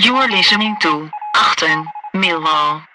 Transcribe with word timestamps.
You 0.00 0.14
are 0.14 0.28
listening 0.30 0.76
to 0.82 1.10
Achten 1.34 1.84
Millwall. 2.14 2.87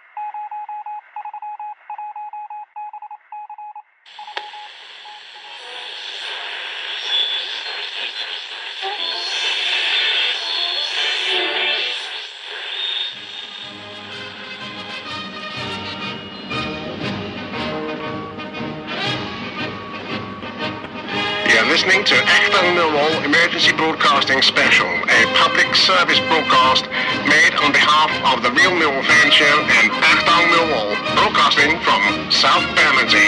Listening 21.73 22.03
to 22.05 22.13
Achtung 22.13 22.75
Millwall 22.75 23.25
Emergency 23.25 23.73
Broadcasting 23.73 24.43
Special, 24.43 24.85
a 24.85 25.25
public 25.33 25.73
service 25.73 26.19
broadcast 26.29 26.85
made 27.25 27.55
on 27.55 27.71
behalf 27.71 28.11
of 28.31 28.43
the 28.43 28.51
Real 28.51 28.69
Millwall 28.69 29.03
Fan 29.03 29.31
Show 29.31 29.59
and 29.81 29.91
Achtung 29.91 30.49
Millwall, 30.53 30.93
broadcasting 31.15 31.79
from 31.79 32.31
South 32.31 32.63
Bermondsey. 32.75 33.27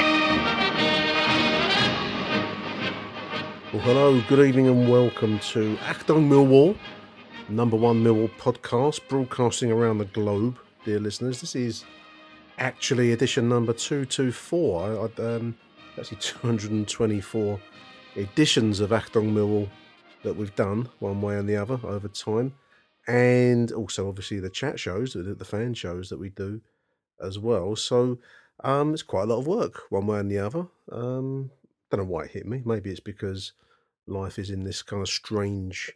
Well, 3.74 3.82
hello, 3.82 4.22
good 4.30 4.48
evening, 4.48 4.68
and 4.68 4.92
welcome 4.92 5.40
to 5.40 5.76
Achtung 5.78 6.30
Millwall, 6.30 6.78
number 7.50 7.78
one 7.78 8.04
Millwall 8.04 8.30
podcast, 8.38 9.00
broadcasting 9.08 9.72
around 9.72 9.98
the 9.98 10.06
globe, 10.06 10.60
dear 10.84 11.00
listeners. 11.00 11.42
This 11.42 11.56
is 11.56 11.84
actually 12.60 13.12
edition 13.12 13.50
number 13.50 13.74
224. 13.74 14.84
I, 14.84 15.24
I, 15.24 15.36
um, 15.36 15.58
actually 15.98 16.20
224 16.20 17.60
editions 18.16 18.80
of 18.80 18.92
Achtung 18.92 19.34
Millwall 19.34 19.70
that 20.24 20.36
we've 20.36 20.56
done, 20.56 20.90
one 21.00 21.22
way 21.22 21.38
and 21.38 21.48
the 21.48 21.56
other, 21.56 21.80
over 21.84 22.08
time. 22.08 22.54
And 23.08 23.72
also, 23.72 24.08
obviously, 24.08 24.40
the 24.40 24.50
chat 24.50 24.80
shows, 24.80 25.14
the, 25.14 25.46
fan 25.46 25.74
shows 25.74 26.10
that 26.10 26.20
we 26.20 26.30
do 26.30 26.62
as 27.22 27.38
well. 27.38 27.76
So, 27.76 28.20
um, 28.64 28.94
it's 28.94 29.04
quite 29.04 29.24
a 29.24 29.26
lot 29.28 29.40
of 29.40 29.48
work, 29.48 29.84
one 29.90 30.08
way 30.08 30.20
and 30.20 30.32
the 30.32 30.40
other. 30.40 30.68
Um, 30.92 31.52
don't 31.92 32.00
know 32.00 32.06
why 32.06 32.24
it 32.24 32.32
hit 32.32 32.48
me. 32.48 32.64
Maybe 32.66 32.90
it's 32.90 33.00
because 33.00 33.54
life 34.08 34.40
is 34.40 34.50
in 34.50 34.64
this 34.64 34.82
kind 34.82 35.02
of 35.02 35.10
strange 35.10 35.92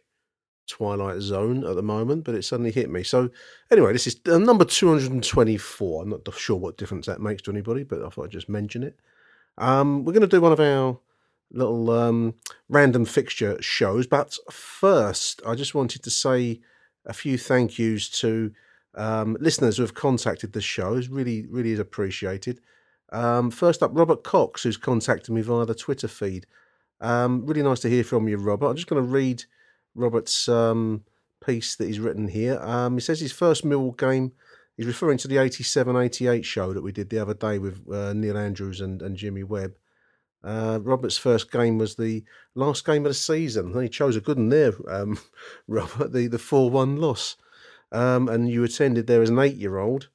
twilight 0.68 1.20
zone 1.20 1.66
at 1.66 1.74
the 1.74 1.82
moment, 1.82 2.22
but 2.22 2.36
it 2.36 2.44
suddenly 2.44 2.70
hit 2.70 2.90
me. 2.90 3.02
So, 3.02 3.30
anyway, 3.72 3.92
this 3.92 4.06
is 4.06 4.20
uh, 4.28 4.38
number 4.38 4.64
224. 4.64 6.02
I'm 6.02 6.10
not 6.10 6.34
sure 6.34 6.56
what 6.56 6.76
difference 6.76 7.06
that 7.06 7.20
makes 7.20 7.42
to 7.42 7.50
anybody, 7.50 7.82
but 7.82 8.04
I 8.04 8.08
thought 8.08 8.26
I'd 8.26 8.30
just 8.30 8.48
mention 8.48 8.84
it. 8.84 8.96
Um, 9.58 10.04
we're 10.04 10.12
going 10.12 10.20
to 10.22 10.28
do 10.28 10.40
one 10.40 10.52
of 10.52 10.60
our 10.60 10.98
little 11.50 11.90
um, 11.90 12.34
random 12.68 13.04
fixture 13.04 13.60
shows, 13.60 14.06
but 14.06 14.36
first, 14.50 15.40
I 15.46 15.54
just 15.54 15.74
wanted 15.74 16.02
to 16.02 16.10
say 16.10 16.60
a 17.06 17.12
few 17.12 17.38
thank 17.38 17.78
yous 17.78 18.08
to 18.20 18.52
um, 18.94 19.36
listeners 19.40 19.76
who 19.76 19.82
have 19.82 19.94
contacted 19.94 20.52
the 20.52 20.60
show. 20.60 20.94
It's 20.94 21.08
really, 21.08 21.46
really 21.48 21.72
is 21.72 21.78
appreciated. 21.78 22.60
Um, 23.12 23.50
first 23.50 23.82
up, 23.82 23.90
Robert 23.94 24.22
Cox, 24.22 24.62
who's 24.62 24.76
contacted 24.76 25.34
me 25.34 25.42
via 25.42 25.66
the 25.66 25.74
Twitter 25.74 26.08
feed. 26.08 26.46
Um, 27.00 27.46
really 27.46 27.62
nice 27.62 27.80
to 27.80 27.90
hear 27.90 28.04
from 28.04 28.28
you, 28.28 28.36
Robert. 28.36 28.68
I'm 28.68 28.76
just 28.76 28.88
going 28.88 29.02
to 29.02 29.08
read 29.08 29.44
Robert's 29.94 30.48
um, 30.48 31.04
piece 31.44 31.76
that 31.76 31.86
he's 31.86 32.00
written 32.00 32.28
here. 32.28 32.58
Um, 32.60 32.94
he 32.94 33.00
says 33.00 33.20
his 33.20 33.32
first 33.32 33.64
Millwall 33.64 33.96
game, 33.96 34.32
he's 34.76 34.86
referring 34.86 35.18
to 35.18 35.28
the 35.28 35.38
87 35.38 35.96
88 35.96 36.44
show 36.44 36.72
that 36.72 36.82
we 36.82 36.92
did 36.92 37.10
the 37.10 37.18
other 37.18 37.34
day 37.34 37.58
with 37.58 37.90
uh, 37.90 38.12
Neil 38.12 38.36
Andrews 38.36 38.80
and, 38.80 39.02
and 39.02 39.16
Jimmy 39.16 39.42
Webb. 39.42 39.74
Uh, 40.42 40.78
Robert's 40.82 41.18
first 41.18 41.50
game 41.50 41.78
was 41.78 41.96
the 41.96 42.24
last 42.54 42.86
game 42.86 43.04
of 43.04 43.10
the 43.10 43.14
season. 43.14 43.80
He 43.80 43.88
chose 43.88 44.16
a 44.16 44.20
good 44.20 44.38
one 44.38 44.48
there, 44.48 44.72
um, 44.88 45.18
Robert, 45.68 46.12
the, 46.12 46.26
the 46.26 46.38
4 46.38 46.70
1 46.70 46.96
loss. 46.96 47.36
Um, 47.92 48.28
and 48.28 48.48
you 48.48 48.62
attended 48.64 49.06
there 49.06 49.22
as 49.22 49.30
an 49.30 49.38
eight 49.38 49.56
year 49.56 49.78
old. 49.78 50.08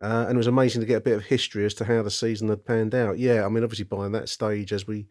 Uh, 0.00 0.26
and 0.28 0.36
it 0.36 0.38
was 0.38 0.46
amazing 0.46 0.80
to 0.80 0.86
get 0.86 0.98
a 0.98 1.02
bit 1.02 1.16
of 1.16 1.24
history 1.24 1.64
as 1.64 1.74
to 1.74 1.84
how 1.84 2.02
the 2.02 2.10
season 2.10 2.48
had 2.48 2.64
panned 2.64 2.94
out. 2.94 3.18
Yeah, 3.18 3.44
I 3.44 3.48
mean, 3.48 3.64
obviously 3.64 3.84
by 3.84 4.08
that 4.08 4.28
stage, 4.28 4.72
as 4.72 4.86
we 4.86 5.06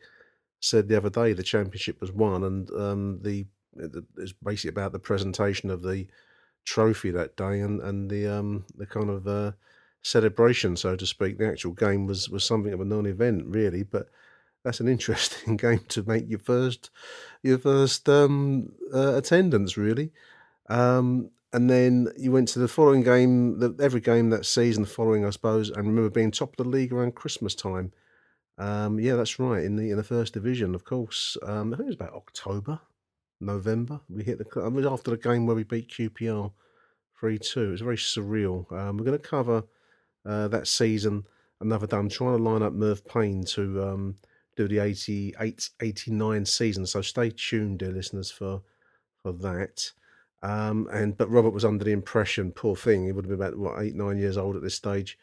said 0.59 0.88
the 0.88 0.97
other 0.97 1.09
day, 1.09 1.34
the 1.34 1.44
championship 1.44 1.99
was 1.99 2.11
won, 2.11 2.44
and 2.44 2.72
um, 2.72 3.19
the 3.22 3.45
it's 4.17 4.31
basically 4.31 4.69
about 4.69 4.91
the 4.91 4.99
presentation 4.99 5.69
of 5.69 5.84
the 5.84 6.07
trophy 6.66 7.11
that 7.11 7.38
day 7.38 7.59
and 7.59 7.79
and 7.81 8.09
the 8.09 8.28
um 8.28 8.66
the 8.75 8.85
kind 8.85 9.09
of 9.09 9.28
uh, 9.28 9.51
celebration, 10.01 10.75
so 10.75 10.95
to 10.95 11.05
speak. 11.05 11.38
The 11.38 11.47
actual 11.47 11.73
game 11.73 12.07
was 12.07 12.29
was 12.29 12.44
something 12.44 12.73
of 12.73 12.81
a 12.81 12.85
non-event, 12.85 13.45
really, 13.47 13.84
but 13.84 14.07
that's 14.67 14.81
an 14.81 14.89
interesting 14.89 15.55
game 15.66 15.79
to 15.88 16.03
make 16.03 16.29
your 16.29 16.39
first 16.39 16.89
your 17.41 17.57
first 17.57 18.09
um, 18.09 18.73
uh, 18.94 19.16
attendance, 19.16 19.78
really. 19.78 20.11
Um, 20.69 21.31
and 21.53 21.69
then 21.69 22.09
you 22.17 22.33
went 22.33 22.50
to 22.50 22.59
the 22.59 22.67
following 22.67 23.01
game, 23.01 23.59
the, 23.59 23.73
every 23.81 24.01
game 24.01 24.29
that 24.31 24.45
season 24.45 24.83
the 24.83 24.89
following, 24.89 25.25
I 25.25 25.29
suppose, 25.29 25.69
and 25.69 25.88
remember 25.88 26.09
being 26.09 26.31
top 26.31 26.50
of 26.50 26.57
the 26.57 26.69
league 26.69 26.91
around 26.91 27.16
Christmas 27.16 27.55
time. 27.55 27.94
Um, 28.57 29.00
yeah, 29.00 29.16
that's 29.16 29.39
right. 29.39 29.63
In 29.63 29.78
the 29.78 29.89
in 29.89 29.95
the 29.95 30.03
first 30.03 30.33
division, 30.33 30.75
of 30.75 30.84
course. 30.84 31.38
Um, 31.44 31.73
I 31.73 31.78
think 31.78 31.88
it 31.88 31.91
was 31.91 31.95
about 31.95 32.13
October, 32.13 32.81
November. 33.39 34.01
We 34.09 34.25
hit 34.25 34.38
the. 34.38 34.66
It 34.66 34.73
was 34.73 34.85
after 34.85 35.11
the 35.11 35.17
game 35.17 35.45
where 35.45 35.55
we 35.55 35.63
beat 35.63 35.89
QPR 35.89 36.51
three 37.17 37.39
two. 37.39 37.69
It 37.69 37.72
was 37.72 37.81
very 37.81 37.95
surreal. 37.95 38.69
Um, 38.73 38.97
we're 38.97 39.05
going 39.05 39.17
to 39.17 39.29
cover 39.29 39.63
uh, 40.25 40.49
that 40.49 40.67
season 40.67 41.23
another 41.61 41.88
day. 41.88 41.95
I'm 41.95 42.09
trying 42.09 42.35
to 42.35 42.44
line 42.44 42.63
up 42.63 42.73
Merv 42.73 43.07
Payne 43.07 43.45
to 43.45 43.84
um, 43.84 44.16
do 44.57 44.68
the 44.68 44.79
88 44.79 45.69
89 45.81 46.45
season. 46.45 46.85
So 46.85 47.01
stay 47.01 47.29
tuned, 47.29 47.79
dear 47.79 47.91
listeners, 47.91 48.29
for 48.29 48.62
for 49.23 49.31
that. 49.34 49.91
Um, 50.44 50.88
and 50.91 51.18
but 51.18 51.29
Robert 51.29 51.51
was 51.51 51.66
under 51.66 51.84
the 51.84 51.91
impression, 51.91 52.51
poor 52.51 52.75
thing, 52.75 53.06
he 53.06 53.12
would 53.12 53.25
have 53.25 53.29
been 53.29 53.47
about 53.47 53.57
what 53.57 53.81
eight 53.81 53.96
nine 53.96 54.17
years 54.17 54.38
old 54.38 54.56
at 54.56 54.62
this 54.62 54.75
stage. 54.75 55.17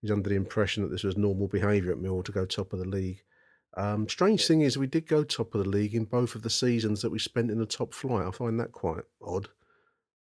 He's 0.00 0.10
under 0.10 0.28
the 0.28 0.36
impression 0.36 0.82
that 0.82 0.90
this 0.90 1.04
was 1.04 1.16
normal 1.16 1.48
behaviour 1.48 1.90
at 1.90 1.98
Mill 1.98 2.22
to 2.22 2.32
go 2.32 2.44
top 2.44 2.72
of 2.72 2.78
the 2.78 2.88
league. 2.88 3.22
Um, 3.76 4.08
strange 4.08 4.46
thing 4.46 4.60
is, 4.60 4.78
we 4.78 4.86
did 4.86 5.06
go 5.06 5.24
top 5.24 5.54
of 5.54 5.64
the 5.64 5.68
league 5.68 5.94
in 5.94 6.04
both 6.04 6.34
of 6.34 6.42
the 6.42 6.50
seasons 6.50 7.02
that 7.02 7.10
we 7.10 7.18
spent 7.18 7.50
in 7.50 7.58
the 7.58 7.66
top 7.66 7.92
flight. 7.92 8.26
I 8.26 8.30
find 8.30 8.60
that 8.60 8.72
quite 8.72 9.02
odd. 9.22 9.48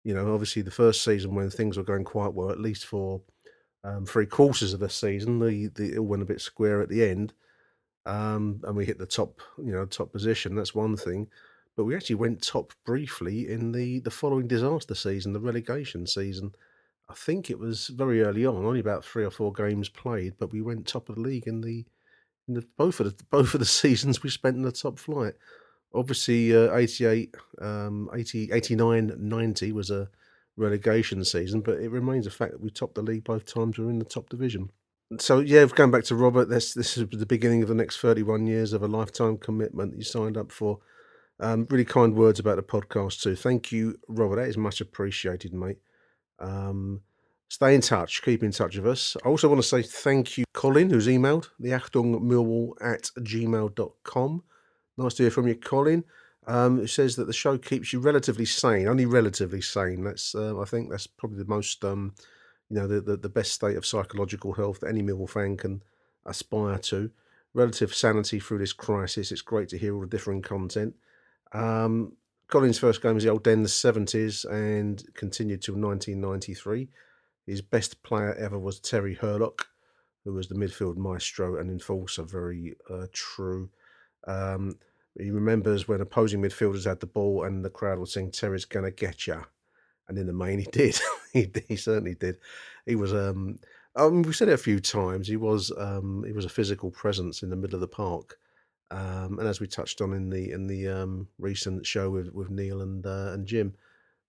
You 0.04 0.14
know, 0.14 0.34
obviously 0.34 0.62
the 0.62 0.70
first 0.70 1.02
season 1.02 1.34
when 1.34 1.48
things 1.50 1.76
were 1.76 1.84
going 1.84 2.04
quite 2.04 2.34
well, 2.34 2.50
at 2.50 2.60
least 2.60 2.86
for 2.86 3.22
um, 3.84 4.04
three 4.04 4.26
quarters 4.26 4.72
of 4.72 4.80
the 4.80 4.90
season, 4.90 5.38
the, 5.38 5.68
the 5.68 5.94
it 5.94 5.98
all 5.98 6.06
went 6.06 6.22
a 6.22 6.26
bit 6.26 6.40
square 6.40 6.82
at 6.82 6.88
the 6.88 7.04
end, 7.04 7.32
um, 8.08 8.60
and 8.64 8.74
we 8.74 8.84
hit 8.84 8.98
the 8.98 9.06
top, 9.06 9.40
you 9.58 9.72
know, 9.72 9.84
top 9.84 10.12
position. 10.12 10.56
That's 10.56 10.74
one 10.74 10.96
thing 10.96 11.28
but 11.78 11.84
we 11.84 11.94
actually 11.94 12.16
went 12.16 12.42
top 12.42 12.72
briefly 12.84 13.48
in 13.48 13.70
the 13.70 14.00
the 14.00 14.10
following 14.10 14.48
disaster 14.48 14.96
season, 14.96 15.32
the 15.32 15.38
relegation 15.38 16.08
season. 16.08 16.52
I 17.08 17.14
think 17.14 17.50
it 17.50 17.58
was 17.60 17.86
very 17.86 18.20
early 18.20 18.44
on, 18.44 18.66
only 18.66 18.80
about 18.80 19.04
three 19.04 19.24
or 19.24 19.30
four 19.30 19.52
games 19.52 19.88
played, 19.88 20.34
but 20.40 20.50
we 20.50 20.60
went 20.60 20.88
top 20.88 21.08
of 21.08 21.14
the 21.14 21.20
league 21.20 21.46
in 21.46 21.60
the 21.60 21.86
in 22.48 22.54
the 22.54 22.66
both 22.76 22.98
of 22.98 23.16
the 23.16 23.24
both 23.30 23.54
of 23.54 23.60
the 23.60 23.64
seasons 23.64 24.24
we 24.24 24.28
spent 24.28 24.56
in 24.56 24.62
the 24.62 24.72
top 24.72 24.98
flight. 24.98 25.34
Obviously, 25.94 26.52
uh, 26.52 26.74
88, 26.74 27.36
um, 27.62 28.10
80, 28.12 28.50
89, 28.52 29.14
90 29.16 29.72
was 29.72 29.90
a 29.90 30.08
relegation 30.56 31.24
season, 31.24 31.60
but 31.60 31.78
it 31.78 31.90
remains 31.90 32.26
a 32.26 32.30
fact 32.30 32.52
that 32.52 32.60
we 32.60 32.70
topped 32.70 32.96
the 32.96 33.02
league 33.02 33.22
both 33.22 33.46
times 33.46 33.78
we 33.78 33.84
were 33.84 33.90
in 33.92 34.00
the 34.00 34.04
top 34.04 34.28
division. 34.28 34.72
So 35.18 35.40
yeah, 35.40 35.64
going 35.64 35.90
back 35.90 36.04
to 36.04 36.14
Robert, 36.14 36.48
this 36.48 36.74
this 36.74 36.96
is 36.96 37.08
the 37.08 37.26
beginning 37.26 37.62
of 37.62 37.68
the 37.68 37.74
next 37.74 37.98
thirty-one 37.98 38.46
years 38.46 38.72
of 38.72 38.82
a 38.82 38.86
lifetime 38.86 39.38
commitment 39.38 39.92
that 39.92 39.96
you 39.96 40.04
signed 40.04 40.36
up 40.36 40.52
for. 40.52 40.80
Um, 41.40 41.66
really 41.70 41.84
kind 41.84 42.14
words 42.14 42.40
about 42.40 42.56
the 42.56 42.62
podcast 42.62 43.22
too. 43.22 43.36
Thank 43.36 43.72
you, 43.72 43.98
Robert. 44.08 44.36
That 44.36 44.48
is 44.48 44.58
much 44.58 44.80
appreciated, 44.80 45.54
mate. 45.54 45.78
Um, 46.38 47.00
stay 47.48 47.74
in 47.74 47.80
touch. 47.80 48.22
Keep 48.22 48.42
in 48.42 48.50
touch 48.50 48.76
with 48.76 48.86
us. 48.86 49.16
I 49.24 49.28
also 49.28 49.48
want 49.48 49.62
to 49.62 49.66
say 49.66 49.82
thank 49.82 50.36
you, 50.36 50.44
Colin, 50.52 50.90
who's 50.90 51.06
emailed 51.06 51.48
the 51.58 51.70
Achtung 51.70 52.20
Millwall 52.20 52.72
at 52.80 53.10
gmail.com. 53.20 54.42
Nice 54.98 55.14
to 55.14 55.22
hear 55.22 55.30
from 55.30 55.48
you, 55.48 55.54
Colin. 55.54 56.04
Um, 56.46 56.80
it 56.80 56.88
says 56.88 57.16
that 57.16 57.26
the 57.26 57.32
show 57.32 57.56
keeps 57.56 57.92
you 57.92 58.00
relatively 58.00 58.46
sane, 58.46 58.88
only 58.88 59.06
relatively 59.06 59.60
sane. 59.60 60.04
That's 60.04 60.34
uh, 60.34 60.58
I 60.58 60.64
think 60.64 60.90
that's 60.90 61.06
probably 61.06 61.38
the 61.38 61.44
most 61.44 61.84
um, 61.84 62.14
you 62.70 62.76
know 62.76 62.86
the, 62.86 63.00
the, 63.00 63.16
the 63.16 63.28
best 63.28 63.52
state 63.52 63.76
of 63.76 63.86
psychological 63.86 64.52
health 64.52 64.80
that 64.80 64.88
any 64.88 65.02
Millwall 65.02 65.28
fan 65.28 65.56
can 65.56 65.82
aspire 66.26 66.78
to. 66.78 67.10
Relative 67.54 67.94
sanity 67.94 68.38
through 68.38 68.58
this 68.58 68.72
crisis. 68.72 69.32
It's 69.32 69.40
great 69.40 69.68
to 69.70 69.78
hear 69.78 69.94
all 69.94 70.02
the 70.02 70.06
differing 70.06 70.42
content. 70.42 70.94
Um, 71.52 72.12
Colin's 72.48 72.78
first 72.78 73.02
game 73.02 73.14
was 73.14 73.24
the 73.24 73.30
Old 73.30 73.44
Den, 73.44 73.62
the 73.62 73.68
seventies, 73.68 74.44
and 74.44 75.02
continued 75.14 75.62
till 75.62 75.74
1993. 75.74 76.88
His 77.46 77.62
best 77.62 78.02
player 78.02 78.34
ever 78.34 78.58
was 78.58 78.80
Terry 78.80 79.14
Hurlock, 79.14 79.66
who 80.24 80.34
was 80.34 80.48
the 80.48 80.54
midfield 80.54 80.96
maestro 80.96 81.58
and 81.58 81.70
enforcer. 81.70 82.22
Very 82.22 82.74
uh, 82.90 83.06
true. 83.12 83.70
Um, 84.26 84.78
he 85.18 85.30
remembers 85.30 85.88
when 85.88 86.00
opposing 86.00 86.42
midfielders 86.42 86.84
had 86.84 87.00
the 87.00 87.06
ball 87.06 87.44
and 87.44 87.64
the 87.64 87.70
crowd 87.70 87.98
would 87.98 88.08
sing 88.08 88.30
"Terry's 88.30 88.66
gonna 88.66 88.90
get 88.90 89.26
ya." 89.26 89.44
And 90.08 90.18
in 90.18 90.26
the 90.26 90.32
main 90.32 90.58
he 90.58 90.64
did. 90.72 90.98
he, 91.32 91.50
he 91.68 91.76
certainly 91.76 92.14
did. 92.14 92.38
He 92.86 92.96
was 92.96 93.12
um 93.12 93.58
um 93.96 94.22
we 94.22 94.32
said 94.32 94.48
it 94.48 94.54
a 94.54 94.58
few 94.58 94.80
times. 94.80 95.28
He 95.28 95.36
was 95.36 95.72
um 95.76 96.24
he 96.26 96.32
was 96.32 96.44
a 96.44 96.50
physical 96.50 96.90
presence 96.90 97.42
in 97.42 97.50
the 97.50 97.56
middle 97.56 97.76
of 97.76 97.80
the 97.80 97.88
park. 97.88 98.38
Um, 98.90 99.38
and 99.38 99.46
as 99.46 99.60
we 99.60 99.66
touched 99.66 100.00
on 100.00 100.14
in 100.14 100.30
the 100.30 100.52
in 100.52 100.66
the 100.66 100.88
um, 100.88 101.28
recent 101.38 101.84
show 101.84 102.10
with, 102.10 102.32
with 102.32 102.50
Neil 102.50 102.80
and 102.80 103.04
uh, 103.04 103.32
and 103.32 103.46
Jim, 103.46 103.74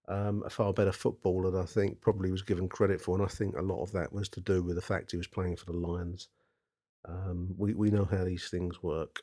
um, 0.09 0.43
a 0.45 0.49
far 0.49 0.73
better 0.73 0.91
footballer 0.91 1.49
than 1.51 1.61
I 1.61 1.65
think 1.65 2.01
probably 2.01 2.31
was 2.31 2.41
given 2.41 2.67
credit 2.67 2.99
for, 2.99 3.15
and 3.15 3.25
I 3.25 3.29
think 3.29 3.55
a 3.55 3.61
lot 3.61 3.81
of 3.81 3.91
that 3.93 4.11
was 4.11 4.27
to 4.29 4.41
do 4.41 4.61
with 4.61 4.75
the 4.75 4.81
fact 4.81 5.11
he 5.11 5.17
was 5.17 5.27
playing 5.27 5.55
for 5.55 5.65
the 5.65 5.77
Lions. 5.77 6.27
Um, 7.07 7.55
we 7.57 7.73
we 7.73 7.89
know 7.89 8.05
how 8.05 8.25
these 8.25 8.49
things 8.49 8.83
work. 8.83 9.21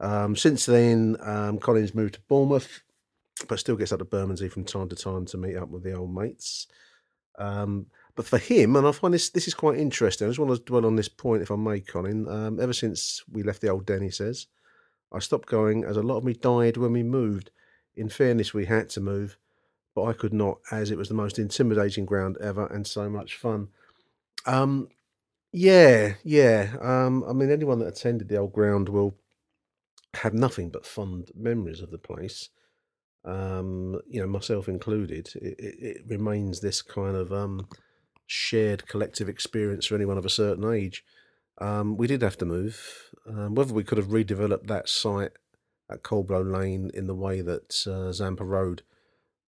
Um, 0.00 0.34
since 0.34 0.66
then, 0.66 1.16
um, 1.20 1.58
Collins 1.58 1.94
moved 1.94 2.14
to 2.14 2.20
Bournemouth, 2.22 2.82
but 3.48 3.58
still 3.58 3.76
gets 3.76 3.92
up 3.92 3.98
to 3.98 4.04
Bermondsey 4.04 4.48
from 4.48 4.64
time 4.64 4.88
to 4.88 4.96
time 4.96 5.26
to 5.26 5.36
meet 5.36 5.56
up 5.56 5.68
with 5.68 5.82
the 5.82 5.94
old 5.94 6.14
mates. 6.14 6.66
Um, 7.38 7.86
but 8.14 8.26
for 8.26 8.38
him, 8.38 8.76
and 8.76 8.86
I 8.86 8.92
find 8.92 9.14
this 9.14 9.30
this 9.30 9.48
is 9.48 9.54
quite 9.54 9.78
interesting. 9.78 10.26
I 10.26 10.30
just 10.30 10.38
want 10.38 10.54
to 10.54 10.64
dwell 10.64 10.86
on 10.86 10.96
this 10.96 11.08
point, 11.08 11.42
if 11.42 11.50
I 11.50 11.56
may, 11.56 11.80
Colin. 11.80 12.28
Um, 12.28 12.60
ever 12.60 12.72
since 12.72 13.22
we 13.30 13.42
left 13.42 13.60
the 13.60 13.68
old 13.70 13.86
den, 13.86 14.02
he 14.02 14.10
says, 14.10 14.46
I 15.12 15.18
stopped 15.18 15.48
going 15.48 15.84
as 15.84 15.96
a 15.96 16.02
lot 16.02 16.18
of 16.18 16.24
me 16.24 16.34
died 16.34 16.76
when 16.76 16.92
we 16.92 17.02
moved. 17.02 17.50
In 17.94 18.08
fairness, 18.08 18.54
we 18.54 18.66
had 18.66 18.88
to 18.90 19.00
move, 19.00 19.36
but 19.94 20.04
I 20.04 20.12
could 20.14 20.32
not, 20.32 20.58
as 20.70 20.90
it 20.90 20.98
was 20.98 21.08
the 21.08 21.14
most 21.14 21.38
intimidating 21.38 22.06
ground 22.06 22.38
ever 22.40 22.66
and 22.66 22.86
so 22.86 23.08
much 23.10 23.36
fun. 23.36 23.68
Um, 24.46 24.88
yeah, 25.52 26.14
yeah. 26.24 26.74
Um, 26.80 27.24
I 27.28 27.32
mean, 27.34 27.50
anyone 27.50 27.78
that 27.80 27.88
attended 27.88 28.28
the 28.28 28.38
old 28.38 28.52
ground 28.52 28.88
will 28.88 29.14
have 30.14 30.34
nothing 30.34 30.70
but 30.70 30.86
fond 30.86 31.30
memories 31.34 31.80
of 31.80 31.90
the 31.90 31.98
place 31.98 32.48
um, 33.24 34.00
you 34.06 34.20
know, 34.20 34.26
myself 34.26 34.68
included, 34.68 35.30
it, 35.36 35.56
it, 35.58 35.96
remains 36.06 36.60
this 36.60 36.82
kind 36.82 37.16
of 37.16 37.32
um, 37.32 37.68
shared 38.26 38.86
collective 38.88 39.28
experience 39.28 39.86
for 39.86 39.94
anyone 39.94 40.18
of 40.18 40.26
a 40.26 40.30
certain 40.30 40.72
age. 40.72 41.04
Um, 41.58 41.96
we 41.96 42.06
did 42.06 42.22
have 42.22 42.38
to 42.38 42.44
move. 42.44 43.10
Um, 43.28 43.54
whether 43.54 43.72
we 43.72 43.84
could 43.84 43.98
have 43.98 44.08
redeveloped 44.08 44.66
that 44.66 44.88
site 44.88 45.32
at 45.90 46.02
Coldblow 46.02 46.50
Lane 46.50 46.90
in 46.94 47.06
the 47.06 47.14
way 47.14 47.40
that 47.42 47.86
uh, 47.86 48.12
Zampa 48.12 48.44
Road 48.44 48.82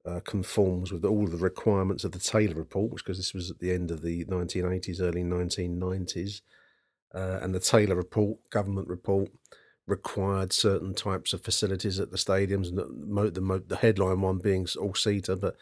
uh, 0.07 0.21
conforms 0.21 0.93
with 0.93 1.05
all 1.05 1.27
the 1.27 1.37
requirements 1.37 2.05
of 2.05 2.13
the 2.13 2.19
Taylor 2.19 2.55
Report, 2.55 2.93
which 2.93 3.05
because 3.05 3.19
this 3.19 3.35
was 3.35 3.51
at 3.51 3.59
the 3.59 3.73
end 3.73 3.91
of 3.91 4.03
the 4.03 4.25
1980s, 4.27 5.01
early 5.01 5.25
1990s, 5.25 6.43
uh, 7.15 7.39
and 7.43 7.55
the 7.55 7.61
Taylor 7.61 7.97
Report, 7.97 8.39
government 8.51 8.87
report, 8.87 9.31
required 9.87 10.53
certain 10.53 10.95
types 10.95 11.33
of 11.33 11.43
facilities 11.43 12.01
at 12.01 12.11
the 12.11 12.17
stadiums, 12.17 12.69
and 12.69 12.79
the, 12.79 13.31
the, 13.31 13.65
the 13.67 13.77
headline 13.77 14.21
one 14.21 14.39
being 14.39 14.67
all 14.81 14.95
seater, 14.95 15.37
but 15.37 15.57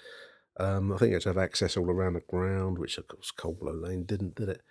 um, 0.58 0.92
I 0.92 0.98
think 0.98 1.10
you 1.10 1.14
had 1.14 1.22
to 1.22 1.28
have 1.30 1.38
access 1.38 1.76
all 1.76 1.90
around 1.90 2.14
the 2.14 2.20
ground, 2.20 2.78
which 2.78 2.98
of 2.98 3.08
course 3.08 3.32
Coldblow 3.36 3.82
Lane 3.82 4.04
didn't, 4.04 4.34
did 4.34 4.48
it? 4.48 4.62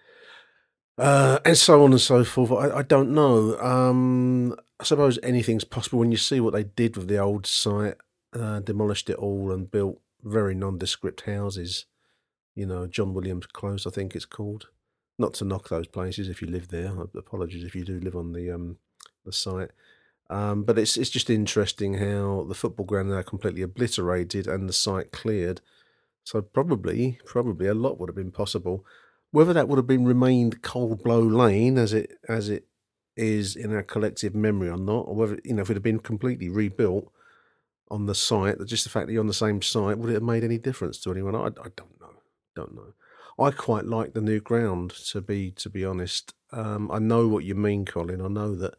Uh, 0.97 1.39
and 1.45 1.57
so 1.57 1.83
on 1.83 1.91
and 1.91 2.01
so 2.01 2.23
forth. 2.23 2.51
I, 2.51 2.77
I 2.79 2.81
don't 2.83 3.11
know. 3.11 3.59
Um, 3.59 4.55
I 4.79 4.83
suppose 4.83 5.17
anything's 5.23 5.63
possible 5.63 5.99
when 5.99 6.11
you 6.11 6.17
see 6.17 6.39
what 6.39 6.53
they 6.53 6.63
did 6.63 6.97
with 6.97 7.07
the 7.07 7.17
old 7.17 7.47
site, 7.47 7.95
uh, 8.33 8.59
demolished 8.59 9.09
it 9.09 9.15
all 9.15 9.51
and 9.51 9.71
built 9.71 9.99
very 10.23 10.53
nondescript 10.53 11.21
houses. 11.21 11.85
You 12.55 12.65
know, 12.65 12.85
John 12.85 13.13
Williams 13.13 13.47
Close, 13.47 13.87
I 13.87 13.89
think 13.89 14.15
it's 14.15 14.25
called. 14.25 14.67
Not 15.17 15.33
to 15.35 15.45
knock 15.45 15.69
those 15.69 15.87
places 15.87 16.29
if 16.29 16.41
you 16.41 16.47
live 16.47 16.67
there. 16.67 16.93
Apologies 17.15 17.63
if 17.63 17.75
you 17.75 17.83
do 17.83 17.99
live 17.99 18.15
on 18.15 18.33
the 18.33 18.51
um, 18.51 18.77
the 19.25 19.31
site. 19.31 19.71
Um, 20.29 20.63
but 20.63 20.79
it's 20.79 20.95
it's 20.95 21.09
just 21.09 21.29
interesting 21.29 21.95
how 21.95 22.45
the 22.47 22.55
football 22.55 22.85
ground 22.85 23.09
now 23.09 23.21
completely 23.21 23.61
obliterated 23.61 24.47
and 24.47 24.67
the 24.67 24.73
site 24.73 25.11
cleared. 25.11 25.59
So 26.23 26.41
probably, 26.41 27.19
probably 27.25 27.67
a 27.67 27.73
lot 27.73 27.99
would 27.99 28.09
have 28.09 28.15
been 28.15 28.31
possible. 28.31 28.85
Whether 29.31 29.53
that 29.53 29.67
would 29.67 29.77
have 29.77 29.87
been 29.87 30.05
remained 30.05 30.61
Coldblow 30.61 31.35
Lane 31.35 31.77
as 31.77 31.93
it 31.93 32.17
as 32.29 32.49
it 32.49 32.65
is 33.17 33.55
in 33.55 33.73
our 33.73 33.83
collective 33.83 34.33
memory 34.33 34.69
or 34.69 34.77
not, 34.77 35.01
or 35.07 35.15
whether 35.15 35.39
you 35.43 35.53
know 35.53 35.61
if 35.61 35.69
it 35.69 35.73
had 35.73 35.83
been 35.83 35.99
completely 35.99 36.49
rebuilt 36.49 37.11
on 37.89 38.05
the 38.05 38.15
site, 38.15 38.55
just 38.65 38.85
the 38.85 38.89
fact 38.89 39.07
that 39.07 39.13
you're 39.13 39.21
on 39.21 39.27
the 39.27 39.33
same 39.33 39.61
site, 39.61 39.97
would 39.97 40.09
it 40.09 40.13
have 40.13 40.23
made 40.23 40.45
any 40.45 40.57
difference 40.57 40.97
to 41.01 41.11
anyone? 41.11 41.35
I, 41.35 41.47
I 41.47 41.69
don't 41.75 41.99
know, 41.99 42.13
don't 42.55 42.73
know. 42.73 42.93
I 43.37 43.51
quite 43.51 43.85
like 43.85 44.13
the 44.13 44.21
new 44.21 44.39
ground 44.39 44.91
to 45.09 45.19
be 45.19 45.51
to 45.51 45.69
be 45.69 45.83
honest. 45.83 46.33
Um, 46.53 46.89
I 46.91 46.99
know 46.99 47.27
what 47.27 47.43
you 47.43 47.55
mean, 47.55 47.85
Colin. 47.85 48.21
I 48.21 48.27
know 48.27 48.55
that 48.55 48.75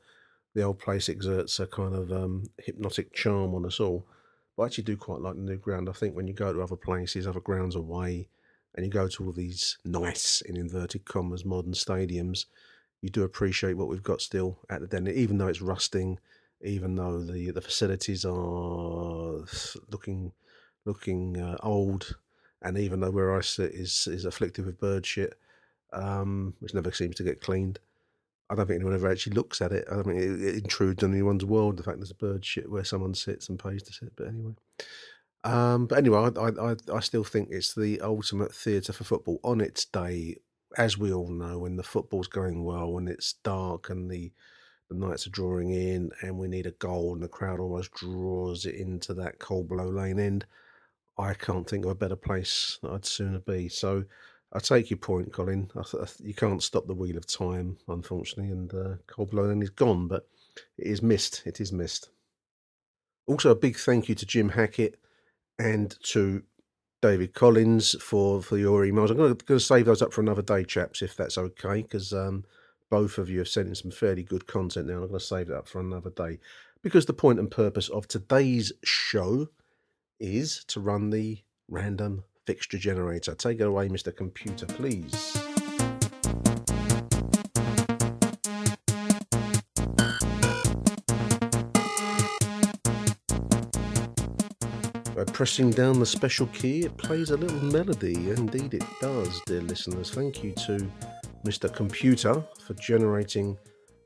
the 0.54 0.62
old 0.62 0.78
place 0.78 1.08
exerts 1.08 1.58
a 1.60 1.66
kind 1.66 1.94
of 1.94 2.12
um, 2.12 2.44
hypnotic 2.58 3.12
charm 3.12 3.54
on 3.54 3.64
us 3.64 3.80
all. 3.80 4.06
But 4.56 4.64
I 4.64 4.66
actually 4.66 4.84
do 4.84 4.96
quite 4.96 5.20
like 5.20 5.34
the 5.34 5.40
new 5.40 5.56
ground. 5.56 5.88
I 5.88 5.92
think 5.92 6.14
when 6.14 6.26
you 6.26 6.34
go 6.34 6.52
to 6.52 6.60
other 6.60 6.76
places, 6.76 7.26
other 7.26 7.40
grounds 7.40 7.74
away, 7.74 8.28
and 8.74 8.84
you 8.84 8.92
go 8.92 9.08
to 9.08 9.24
all 9.26 9.32
these 9.32 9.78
nice, 9.84 10.42
in 10.42 10.56
inverted 10.56 11.04
commas, 11.04 11.44
modern 11.44 11.72
stadiums, 11.72 12.46
you 13.00 13.10
do 13.10 13.24
appreciate 13.24 13.74
what 13.76 13.88
we've 13.88 14.02
got 14.02 14.20
still 14.20 14.58
at 14.70 14.80
the 14.80 14.86
den, 14.86 15.08
even 15.08 15.38
though 15.38 15.48
it's 15.48 15.60
rusting, 15.60 16.18
even 16.62 16.94
though 16.94 17.22
the 17.22 17.50
the 17.50 17.60
facilities 17.60 18.24
are 18.24 19.44
looking 19.90 20.32
looking 20.84 21.40
uh, 21.40 21.56
old, 21.62 22.16
and 22.62 22.78
even 22.78 23.00
though 23.00 23.10
where 23.10 23.36
I 23.36 23.40
sit 23.40 23.72
is 23.72 24.06
is 24.06 24.24
afflicted 24.24 24.64
with 24.66 24.80
bird 24.80 25.04
shit, 25.04 25.34
um, 25.92 26.54
which 26.60 26.74
never 26.74 26.92
seems 26.92 27.16
to 27.16 27.24
get 27.24 27.40
cleaned. 27.40 27.80
I 28.52 28.54
don't 28.54 28.66
think 28.66 28.76
anyone 28.76 28.94
ever 28.94 29.10
actually 29.10 29.34
looks 29.34 29.62
at 29.62 29.72
it. 29.72 29.88
I 29.90 29.94
don't 29.94 30.04
think 30.04 30.20
it, 30.20 30.56
intrudes 30.56 31.02
on 31.02 31.12
anyone's 31.12 31.44
world. 31.44 31.78
The 31.78 31.82
fact 31.82 31.98
there's 31.98 32.10
a 32.10 32.14
bird 32.14 32.44
shit 32.44 32.70
where 32.70 32.84
someone 32.84 33.14
sits 33.14 33.48
and 33.48 33.58
pays 33.58 33.82
to 33.84 33.94
sit. 33.94 34.12
But 34.14 34.28
anyway, 34.28 34.52
um, 35.42 35.86
but 35.86 35.96
anyway, 35.96 36.30
I, 36.36 36.48
I 36.48 36.76
I 36.92 37.00
still 37.00 37.24
think 37.24 37.48
it's 37.50 37.74
the 37.74 38.00
ultimate 38.02 38.54
theatre 38.54 38.92
for 38.92 39.04
football 39.04 39.40
on 39.42 39.62
its 39.62 39.86
day. 39.86 40.36
As 40.76 40.98
we 40.98 41.12
all 41.12 41.30
know, 41.30 41.60
when 41.60 41.76
the 41.76 41.82
football's 41.82 42.28
going 42.28 42.62
well, 42.62 42.92
when 42.92 43.08
it's 43.08 43.32
dark 43.32 43.88
and 43.88 44.10
the 44.10 44.32
the 44.90 44.96
nights 44.96 45.26
are 45.26 45.30
drawing 45.30 45.70
in, 45.70 46.10
and 46.20 46.36
we 46.36 46.46
need 46.46 46.66
a 46.66 46.72
goal, 46.72 47.14
and 47.14 47.22
the 47.22 47.28
crowd 47.28 47.58
almost 47.58 47.94
draws 47.94 48.66
it 48.66 48.74
into 48.74 49.14
that 49.14 49.38
Coldblow 49.38 49.94
Lane 49.94 50.18
end. 50.18 50.44
I 51.16 51.32
can't 51.32 51.68
think 51.68 51.86
of 51.86 51.90
a 51.90 51.94
better 51.94 52.16
place 52.16 52.78
that 52.82 52.90
I'd 52.90 53.06
sooner 53.06 53.38
be. 53.38 53.70
So 53.70 54.04
I 54.54 54.58
take 54.58 54.90
your 54.90 54.98
point, 54.98 55.32
Colin. 55.32 55.70
I 55.74 55.82
th- 55.82 56.02
I 56.02 56.06
th- 56.06 56.20
you 56.20 56.34
can't 56.34 56.62
stop 56.62 56.86
the 56.86 56.94
wheel 56.94 57.16
of 57.16 57.26
time, 57.26 57.78
unfortunately, 57.88 58.52
and 58.52 58.72
uh, 58.74 58.94
Coldblow 59.06 59.62
is 59.62 59.70
gone, 59.70 60.08
but 60.08 60.28
it 60.76 60.86
is 60.86 61.02
missed. 61.02 61.42
It 61.46 61.60
is 61.60 61.72
missed. 61.72 62.10
Also, 63.26 63.50
a 63.50 63.54
big 63.54 63.76
thank 63.76 64.08
you 64.08 64.14
to 64.14 64.26
Jim 64.26 64.50
Hackett 64.50 64.98
and 65.58 65.96
to 66.04 66.42
David 67.00 67.34
Collins 67.34 67.96
for, 68.02 68.42
for 68.42 68.58
your 68.58 68.84
emails. 68.84 69.10
I'm 69.10 69.16
going 69.16 69.36
to, 69.36 69.60
save 69.60 69.86
those 69.86 70.02
up 70.02 70.12
for 70.12 70.20
another 70.20 70.42
day, 70.42 70.64
chaps, 70.64 71.02
if 71.02 71.16
that's 71.16 71.38
okay, 71.38 71.82
because 71.82 72.12
um, 72.12 72.44
both 72.90 73.18
of 73.18 73.30
you 73.30 73.38
have 73.38 73.48
sent 73.48 73.68
in 73.68 73.74
some 73.74 73.90
fairly 73.90 74.22
good 74.22 74.46
content 74.46 74.86
now. 74.86 74.94
I'm 74.94 75.08
going 75.08 75.12
to 75.12 75.20
save 75.20 75.50
it 75.50 75.56
up 75.56 75.66
for 75.66 75.80
another 75.80 76.10
day 76.10 76.38
because 76.82 77.06
the 77.06 77.12
point 77.14 77.38
and 77.38 77.50
purpose 77.50 77.88
of 77.88 78.06
today's 78.06 78.72
show 78.84 79.48
is 80.20 80.64
to 80.66 80.80
run 80.80 81.10
the 81.10 81.38
random 81.68 82.24
fixture 82.46 82.78
generator. 82.78 83.34
Take 83.34 83.60
it 83.60 83.66
away, 83.66 83.88
Mr. 83.88 84.14
Computer, 84.14 84.66
please. 84.66 85.36
By 95.14 95.24
pressing 95.24 95.70
down 95.70 96.00
the 96.00 96.06
special 96.06 96.46
key, 96.48 96.80
it 96.80 96.96
plays 96.96 97.30
a 97.30 97.36
little 97.36 97.62
melody. 97.64 98.30
Indeed, 98.30 98.74
it 98.74 98.84
does, 99.00 99.40
dear 99.46 99.60
listeners. 99.60 100.10
Thank 100.10 100.42
you 100.42 100.52
to 100.66 100.90
Mr. 101.44 101.72
Computer, 101.72 102.44
for 102.64 102.74
generating 102.74 103.58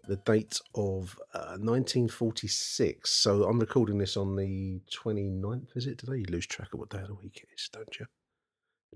the 0.09 0.17
date 0.17 0.61
of 0.75 1.19
uh, 1.35 1.57
1946. 1.59 3.11
So 3.11 3.45
I'm 3.45 3.59
recording 3.59 3.99
this 3.99 4.17
on 4.17 4.37
the 4.37 4.81
29th, 4.91 5.77
is 5.77 5.87
it 5.87 5.99
today? 5.99 6.19
You 6.19 6.27
lose 6.29 6.47
track 6.47 6.73
of 6.73 6.81
what 6.81 6.91
day 6.91 7.01
of 7.01 7.09
the 7.09 7.15
week 7.15 7.41
it 7.43 7.49
is, 7.55 7.69
don't 7.73 7.99
you? 7.99 8.07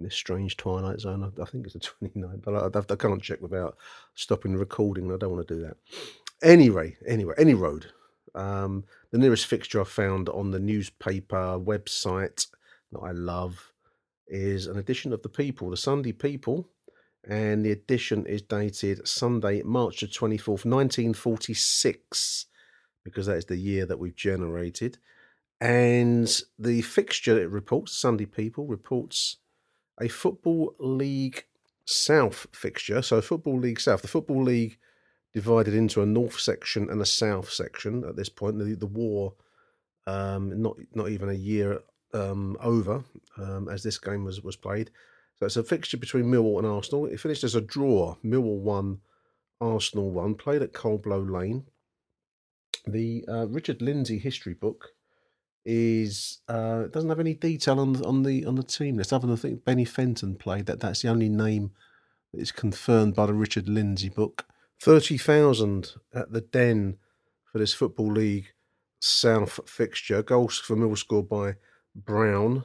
In 0.00 0.04
this 0.04 0.14
strange 0.14 0.56
twilight 0.56 0.98
zone, 0.98 1.22
I, 1.22 1.42
I 1.42 1.44
think 1.44 1.66
it's 1.66 1.74
the 1.74 1.80
29th, 2.08 2.42
but 2.42 2.74
I, 2.74 2.92
I, 2.94 2.96
can't 2.96 3.22
check 3.22 3.42
without 3.42 3.76
stopping 4.14 4.52
the 4.54 4.58
recording. 4.58 5.12
I 5.12 5.18
don't 5.18 5.30
want 5.30 5.46
to 5.46 5.54
do 5.54 5.60
that. 5.60 5.76
Anyway, 6.42 6.96
anyway, 7.06 7.34
any 7.36 7.52
road. 7.52 7.92
Um, 8.34 8.84
the 9.10 9.18
nearest 9.18 9.44
fixture 9.44 9.78
I 9.78 9.84
found 9.84 10.30
on 10.30 10.52
the 10.52 10.58
newspaper 10.58 11.58
website 11.58 12.46
that 12.92 12.98
I 13.00 13.10
love 13.10 13.74
is 14.26 14.68
an 14.68 14.78
edition 14.78 15.12
of 15.12 15.20
the 15.20 15.28
People, 15.28 15.68
the 15.68 15.76
Sunday 15.76 16.12
People, 16.12 16.66
and 17.28 17.62
the 17.62 17.72
edition 17.72 18.24
is 18.24 18.40
dated 18.40 19.06
Sunday, 19.06 19.60
March 19.64 20.00
the 20.00 20.06
24th, 20.06 20.64
1946, 20.64 22.46
because 23.04 23.26
that 23.26 23.36
is 23.36 23.44
the 23.44 23.58
year 23.58 23.84
that 23.84 23.98
we've 23.98 24.16
generated. 24.16 24.96
And 25.60 26.40
the 26.58 26.80
fixture 26.80 27.38
it 27.38 27.50
reports, 27.50 27.92
Sunday 27.92 28.24
People, 28.24 28.66
reports 28.66 29.36
a 30.00 30.08
Football 30.08 30.74
League 30.78 31.44
South 31.84 32.46
fixture. 32.52 33.02
So, 33.02 33.20
Football 33.20 33.58
League 33.58 33.80
South, 33.80 34.02
the 34.02 34.08
Football 34.08 34.44
League 34.44 34.78
divided 35.32 35.74
into 35.74 36.02
a 36.02 36.06
north 36.06 36.38
section 36.40 36.90
and 36.90 37.00
a 37.00 37.06
south 37.06 37.50
section 37.50 38.04
at 38.04 38.16
this 38.16 38.28
point. 38.28 38.58
The, 38.58 38.74
the 38.74 38.86
war, 38.86 39.34
um, 40.06 40.60
not 40.60 40.76
not 40.94 41.08
even 41.08 41.28
a 41.28 41.34
year 41.34 41.80
um, 42.12 42.56
over 42.60 43.04
um, 43.36 43.68
as 43.68 43.82
this 43.82 43.98
game 43.98 44.24
was, 44.24 44.42
was 44.42 44.56
played. 44.56 44.90
So 45.36 45.46
it's 45.46 45.56
a 45.56 45.62
fixture 45.62 45.96
between 45.96 46.24
Millwall 46.24 46.58
and 46.58 46.66
Arsenal. 46.66 47.06
It 47.06 47.20
finished 47.20 47.44
as 47.44 47.54
a 47.54 47.60
draw. 47.60 48.16
Millwall 48.24 48.60
won, 48.60 49.00
Arsenal 49.60 50.10
won. 50.10 50.34
Played 50.34 50.62
at 50.62 50.72
Coldblow 50.72 51.30
Lane. 51.30 51.64
The 52.86 53.24
uh, 53.28 53.46
Richard 53.46 53.80
Lindsay 53.80 54.18
history 54.18 54.54
book 54.54 54.90
is 55.64 56.38
uh, 56.48 56.82
it 56.84 56.92
doesn't 56.92 57.08
have 57.08 57.20
any 57.20 57.34
detail 57.34 57.78
on 57.78 57.92
the, 57.94 58.04
on 58.04 58.22
the 58.22 58.44
on 58.46 58.54
the 58.54 58.62
team 58.62 58.96
list 58.96 59.12
other 59.12 59.26
than 59.26 59.36
I 59.36 59.38
think 59.38 59.64
Benny 59.64 59.84
Fenton 59.84 60.36
played. 60.36 60.66
That 60.66 60.80
that's 60.80 61.02
the 61.02 61.08
only 61.08 61.28
name 61.28 61.72
that 62.32 62.40
is 62.40 62.52
confirmed 62.52 63.14
by 63.14 63.26
the 63.26 63.34
Richard 63.34 63.68
Lindsay 63.68 64.08
book. 64.08 64.46
Thirty 64.80 65.18
thousand 65.18 65.92
at 66.14 66.32
the 66.32 66.40
Den 66.40 66.96
for 67.50 67.58
this 67.58 67.74
football 67.74 68.12
league 68.12 68.52
South 69.00 69.60
fixture. 69.66 70.22
Goals 70.22 70.58
for 70.58 70.76
Mill 70.76 70.96
scored 70.96 71.28
by 71.28 71.56
Brown. 71.94 72.64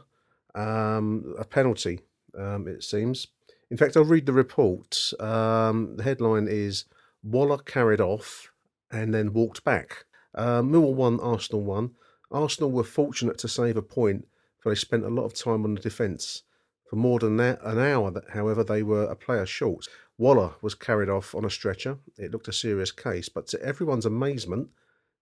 Um, 0.54 1.36
a 1.38 1.44
penalty 1.44 2.00
um, 2.38 2.68
it 2.68 2.84
seems. 2.84 3.28
In 3.72 3.78
fact, 3.78 3.98
I'll 3.98 4.04
read 4.04 4.26
the 4.26 4.34
report. 4.34 5.12
Um, 5.20 5.96
the 5.98 6.04
headline 6.04 6.48
is 6.50 6.86
Waller 7.24 7.58
carried 7.58 8.02
off 8.02 8.52
and 8.92 9.14
then 9.14 9.34
walked 9.34 9.64
back. 9.64 10.06
Uh, 10.34 10.62
Millwall 10.62 10.94
won, 10.94 11.20
Arsenal 11.20 11.64
won. 11.64 11.92
Arsenal 12.36 12.72
were 12.72 12.84
fortunate 12.84 13.38
to 13.40 13.48
save 13.48 13.78
a 13.78 13.82
point, 13.82 14.28
for 14.60 14.70
they 14.70 14.76
spent 14.76 15.06
a 15.06 15.10
lot 15.10 15.24
of 15.24 15.34
time 15.34 15.64
on 15.64 15.74
the 15.74 15.82
defence. 15.82 16.44
For 16.90 16.98
more 16.98 17.18
than 17.20 17.40
an 17.40 17.80
hour, 17.80 18.14
however, 18.34 18.64
they 18.64 18.84
were 18.84 19.06
a 19.06 19.16
player 19.16 19.46
short. 19.46 19.88
Waller 20.18 20.56
was 20.62 20.76
carried 20.76 21.10
off 21.10 21.34
on 21.34 21.46
a 21.46 21.50
stretcher. 21.50 21.98
It 22.18 22.32
looked 22.32 22.48
a 22.48 22.54
serious 22.54 22.92
case, 22.92 23.30
but 23.30 23.48
to 23.48 23.62
everyone's 23.62 24.06
amazement, 24.06 24.70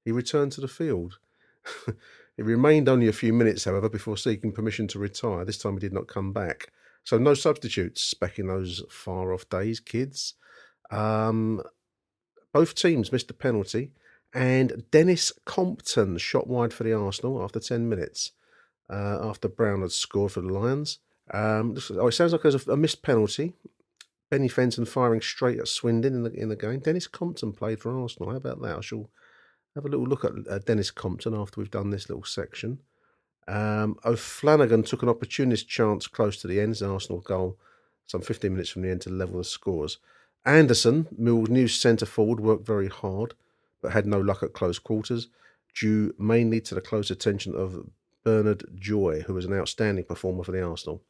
he 0.04 0.12
returned 0.12 0.52
to 0.54 0.62
the 0.62 0.68
field. 0.68 1.20
he 2.36 2.42
remained 2.42 2.90
only 2.90 3.08
a 3.08 3.14
few 3.14 3.32
minutes, 3.32 3.64
however, 3.64 3.90
before 3.90 4.18
seeking 4.18 4.52
permission 4.52 4.88
to 4.90 5.00
retire. 5.00 5.46
This 5.46 5.60
time 5.60 5.74
he 5.74 5.80
did 5.80 5.94
not 5.94 6.08
come 6.08 6.34
back. 6.34 6.72
So 7.04 7.18
no 7.18 7.34
substitutes 7.34 8.14
back 8.14 8.40
in 8.40 8.48
those 8.48 8.84
far 8.90 9.34
off 9.34 9.48
days, 9.50 9.80
kids. 9.80 10.34
Um, 10.90 11.62
both 12.54 12.76
teams 12.76 13.12
missed 13.12 13.30
a 13.30 13.34
penalty, 13.34 13.92
and 14.34 14.84
Denis 14.92 15.32
Compton 15.46 16.18
shot 16.18 16.48
wide 16.48 16.74
for 16.74 16.84
the 16.84 16.94
Arsenal 16.94 17.44
after 17.44 17.60
10 17.60 17.88
minutes 17.88 18.32
uh, 18.90 19.20
after 19.22 19.48
Brown 19.48 19.82
had 19.82 19.92
scored 19.92 20.32
for 20.32 20.42
the 20.42 20.52
Lions. 20.52 21.00
Um, 21.32 21.78
oh, 21.92 22.08
it 22.08 22.14
sounds 22.14 22.32
like 22.32 22.42
there's 22.42 22.68
a, 22.68 22.72
a, 22.72 22.78
missed 22.78 23.02
penalty. 23.02 23.54
Benny 24.30 24.48
Fenton 24.48 24.86
firing 24.86 25.22
straight 25.22 25.60
at 25.60 25.66
Swindin 25.66 26.06
in 26.06 26.24
the 26.24 26.32
in 26.32 26.50
the 26.50 26.56
game. 26.56 26.80
Denis 26.80 27.08
Compton 27.08 27.54
played 27.54 27.80
for 27.80 27.98
Arsenal. 27.98 28.32
How 28.32 28.38
about 28.38 28.62
that? 28.62 28.78
I 28.78 28.82
shall 28.82 29.10
have 29.76 29.86
a 29.86 29.88
little 29.88 30.06
look 30.06 30.26
at 30.26 30.32
uh, 30.50 30.60
Denis 30.60 30.92
Compton 30.92 31.34
after 31.34 31.60
we've 31.60 31.72
done 31.72 31.92
this 31.92 32.10
little 32.10 32.26
section. 32.26 32.80
Um, 33.48 33.98
O'Flanagan 34.06 34.86
took 34.86 35.04
an 35.04 35.10
opportunist 35.10 35.68
chance 35.68 36.08
close 36.08 36.38
to 36.38 36.48
the 36.48 36.60
end, 36.60 36.82
an 36.82 36.90
Arsenal 36.90 37.22
goal, 37.22 37.58
some 38.08 38.22
15 38.22 38.52
minutes 38.52 38.70
from 38.70 38.84
the 38.84 38.90
end 38.90 39.02
to 39.02 39.10
level 39.10 39.38
the 39.38 39.44
scores. 39.44 39.98
Anderson, 40.46 41.08
Mill's 41.18 41.50
new 41.50 41.68
centre 41.68 42.06
forward, 42.06 42.40
worked 42.40 42.66
very 42.66 42.90
hard, 42.90 43.34
but 43.84 43.92
had 43.92 44.08
no 44.08 44.20
luck 44.20 44.42
at 44.42 44.54
close 44.54 44.80
quarters, 44.80 45.28
due 45.76 46.16
mainly 46.18 46.60
to 46.62 46.74
the 46.74 46.82
close 46.82 47.12
attention 47.12 47.54
of 47.54 47.86
Bernard 48.24 48.64
Joy, 48.76 49.22
who 49.28 49.36
was 49.36 49.46
an 49.46 49.54
outstanding 49.54 50.06
performer 50.06 50.44
for 50.44 50.54
the 50.54 50.64
Arsenal. 50.64 51.04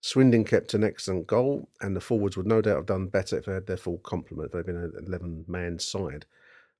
Swindin 0.00 0.46
kept 0.46 0.72
an 0.74 0.84
excellent 0.84 1.26
goal, 1.26 1.68
and 1.80 1.96
the 1.96 2.00
forwards 2.00 2.36
would 2.36 2.46
no 2.46 2.62
doubt 2.62 2.76
have 2.76 2.86
done 2.86 3.08
better 3.08 3.38
if 3.38 3.46
they 3.46 3.54
had 3.54 3.66
their 3.66 3.76
full 3.76 3.98
complement, 3.98 4.46
if 4.46 4.52
they'd 4.52 4.66
been 4.66 4.76
an 4.76 4.92
11 5.06 5.44
man 5.48 5.78
side. 5.78 6.24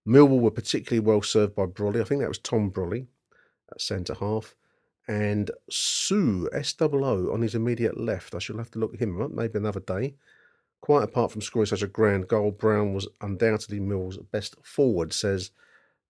Millwall 0.06 0.40
were 0.40 0.50
particularly 0.50 1.00
well 1.00 1.22
served 1.22 1.54
by 1.54 1.64
Brolly. 1.64 2.00
I 2.00 2.04
think 2.04 2.20
that 2.20 2.28
was 2.28 2.38
Tom 2.38 2.70
Brolly 2.70 3.06
at 3.72 3.80
centre 3.80 4.14
half 4.14 4.54
and 5.08 5.50
Soo 5.70 6.48
S-O-O 6.52 7.32
on 7.32 7.42
his 7.42 7.54
immediate 7.54 7.98
left. 7.98 8.34
I 8.34 8.38
shall 8.38 8.58
have 8.58 8.70
to 8.72 8.78
look 8.78 8.96
him 8.96 9.20
up 9.20 9.30
maybe 9.30 9.58
another 9.58 9.80
day. 9.80 10.14
Quite 10.84 11.04
apart 11.04 11.32
from 11.32 11.40
scoring 11.40 11.64
such 11.64 11.80
a 11.80 11.86
grand 11.86 12.28
goal, 12.28 12.50
Brown 12.50 12.92
was 12.92 13.08
undoubtedly 13.22 13.80
Mill's 13.80 14.18
best 14.18 14.54
forward, 14.62 15.14
says 15.14 15.50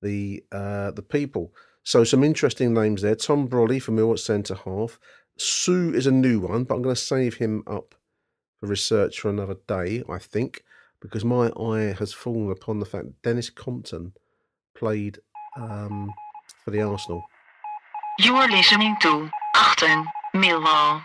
the 0.03 0.43
uh, 0.51 0.91
the 0.91 1.01
people. 1.01 1.55
So 1.85 2.03
some 2.03 2.25
interesting 2.25 2.75
names 2.75 3.01
there. 3.01 3.15
Tom 3.15 3.47
Brolly 3.47 3.81
for 3.81 3.93
Mill 3.93 4.11
at 4.11 4.19
centre 4.19 4.57
half. 4.57 4.99
Soo 5.37 5.95
is 5.95 6.09
a 6.09 6.11
new 6.11 6.41
one, 6.41 6.65
but 6.65 6.75
I'm 6.75 6.83
going 6.83 6.97
to 6.97 7.01
save 7.01 7.35
him 7.37 7.63
up 7.69 7.95
for 8.59 8.67
research 8.67 9.21
for 9.21 9.31
another 9.31 9.59
day, 9.69 10.03
I 10.09 10.19
think, 10.19 10.65
because 10.99 11.25
my 11.25 11.51
eye 11.51 11.95
has 11.97 12.13
fallen 12.13 12.51
upon 12.51 12.81
the 12.81 12.87
fact 12.87 13.23
Denis 13.23 13.51
Compton 13.51 14.13
played 14.75 15.21
um, 15.57 16.11
for 16.65 16.73
the 16.73 16.83
Arsenal. 16.83 17.23
You're 18.19 18.51
listening 18.51 18.97
to 19.03 19.31
Achtung 19.55 20.05
Millwall. 20.35 21.05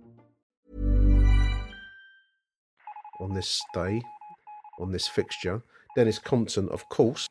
On 3.21 3.33
this 3.33 3.61
day, 3.73 4.01
on 4.79 4.91
this 4.91 5.07
fixture. 5.07 5.61
Denis 5.95 6.19
Compton, 6.19 6.67
of 6.69 6.89
course, 6.89 7.27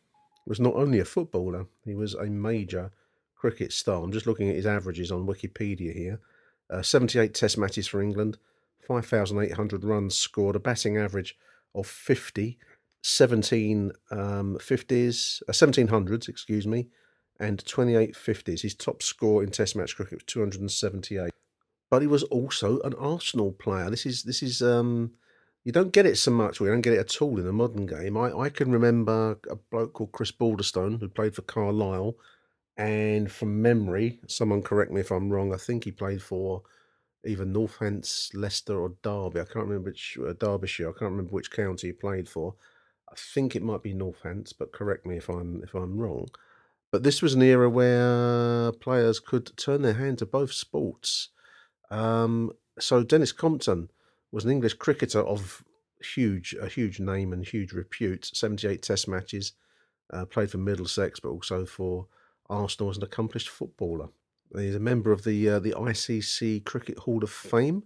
was 0.47 0.61
not 0.61 0.75
only 0.75 1.01
a 1.01 1.05
footballer, 1.05 1.67
he 1.85 1.95
was 1.95 2.15
a 2.15 2.27
major 2.27 2.91
cricket 3.35 3.73
star. 3.73 4.03
I'm 4.03 4.13
just 4.13 4.27
looking 4.27 4.49
at 4.49 4.57
his 4.57 4.67
averages 4.67 5.11
on 5.11 5.27
Wikipedia 5.27 5.95
here. 5.95 6.21
Uh, 6.69 6.83
78 6.83 7.35
test 7.35 7.59
matches 7.59 7.89
for 7.89 8.01
England, 8.01 8.39
5,800 8.87 9.85
runs 9.85 10.17
scored, 10.17 10.57
a 10.57 10.61
batting 10.61 10.97
average 10.97 11.37
of 11.75 11.87
50, 11.87 12.59
17 13.03 13.93
um, 14.11 14.59
50s, 14.61 15.43
uh, 15.49 15.53
1700s, 15.53 16.29
excuse 16.29 16.67
me, 16.67 16.89
and 17.39 17.65
28 17.67 18.15
50s. 18.15 18.61
His 18.61 18.75
top 18.75 19.03
score 19.03 19.43
in 19.43 19.51
Test 19.51 19.75
match 19.75 19.97
cricket 19.97 20.19
was 20.19 20.25
278. 20.27 21.33
But 21.89 22.03
he 22.03 22.09
was 22.09 22.23
also 22.25 22.81
an 22.81 22.95
Arsenal 22.95 23.53
player. 23.53 23.91
This 23.91 24.07
is 24.07 24.23
this 24.23 24.43
is 24.43 24.63
um, 24.63 25.13
you 25.71 25.73
don't 25.73 25.93
get 25.93 26.05
it 26.05 26.19
so 26.19 26.33
much, 26.33 26.61
or 26.61 26.65
you 26.65 26.73
don't 26.73 26.81
get 26.81 26.95
it 26.95 26.99
at 26.99 27.23
all 27.23 27.39
in 27.39 27.47
a 27.47 27.53
modern 27.53 27.87
game. 27.87 28.17
I, 28.17 28.37
I 28.37 28.49
can 28.49 28.73
remember 28.73 29.39
a 29.49 29.55
bloke 29.55 29.93
called 29.93 30.11
Chris 30.11 30.33
Balderstone 30.33 30.99
who 30.99 31.09
played 31.09 31.33
for 31.33 31.43
Carlisle, 31.43 32.17
and 32.77 33.31
from 33.31 33.63
memory, 33.63 34.19
someone 34.27 34.63
correct 34.63 34.91
me 34.91 35.01
if 35.01 35.13
I'm 35.13 35.31
wrong. 35.31 35.55
I 35.55 35.59
think 35.59 35.85
he 35.85 35.93
played 35.93 36.23
for 36.23 36.63
either 37.25 37.45
Northants, 37.45 38.35
Leicester, 38.35 38.81
or 38.81 38.95
Derby. 39.03 39.39
I 39.39 39.45
can't 39.45 39.67
remember 39.69 39.91
which 39.91 40.19
uh, 40.21 40.33
Derbyshire. 40.33 40.89
I 40.89 40.99
can't 40.99 41.13
remember 41.13 41.31
which 41.31 41.53
county 41.53 41.87
he 41.87 41.93
played 41.93 42.29
for. 42.29 42.57
I 43.09 43.15
think 43.17 43.55
it 43.55 43.63
might 43.63 43.85
be 43.85 43.95
Northants, 43.95 44.53
but 44.59 44.73
correct 44.73 45.07
me 45.07 45.19
if 45.19 45.29
I'm 45.29 45.63
if 45.63 45.75
I'm 45.75 45.99
wrong. 45.99 46.31
But 46.91 47.05
this 47.05 47.23
was 47.23 47.35
an 47.35 47.43
era 47.43 47.71
where 47.71 48.73
players 48.73 49.21
could 49.21 49.57
turn 49.57 49.83
their 49.83 49.95
hand 49.95 50.19
to 50.19 50.27
both 50.27 50.53
sports. 50.53 51.29
Um, 51.93 52.51
so 52.81 53.05
Denis 53.05 53.31
Compton 53.31 53.89
was 54.33 54.45
an 54.45 54.51
English 54.51 54.75
cricketer 54.75 55.21
of 55.21 55.65
huge 56.15 56.55
a 56.61 56.69
huge 56.69 57.01
name 57.01 57.33
and 57.33 57.47
huge 57.47 57.73
repute. 57.73 58.31
Seventy 58.33 58.69
eight 58.69 58.83
Test 58.83 59.09
matches, 59.09 59.53
uh, 60.13 60.25
played 60.25 60.51
for 60.51 60.59
Middlesex, 60.59 61.21
but 61.21 61.31
also 61.31 61.67
for 61.67 62.07
Arsenal 62.49 62.91
as 62.91 62.97
an 62.97 63.05
accomplished 63.05 63.49
footballer. 63.49 64.09
He's 64.57 64.75
a 64.75 64.81
member 64.81 65.13
of 65.13 65.25
the 65.25 65.49
uh, 65.49 65.59
the 65.59 65.73
ICC 65.73 66.65
Cricket 66.65 66.99
Hall 66.99 67.23
of 67.23 67.31
Fame, 67.31 67.85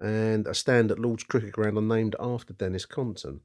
and 0.00 0.46
a 0.46 0.54
stand 0.54 0.90
at 0.90 0.98
Lord's 0.98 1.24
Cricket 1.24 1.52
Ground 1.52 1.78
are 1.78 1.82
named 1.82 2.16
after 2.20 2.52
Denis 2.52 2.86
Compton. 2.86 3.40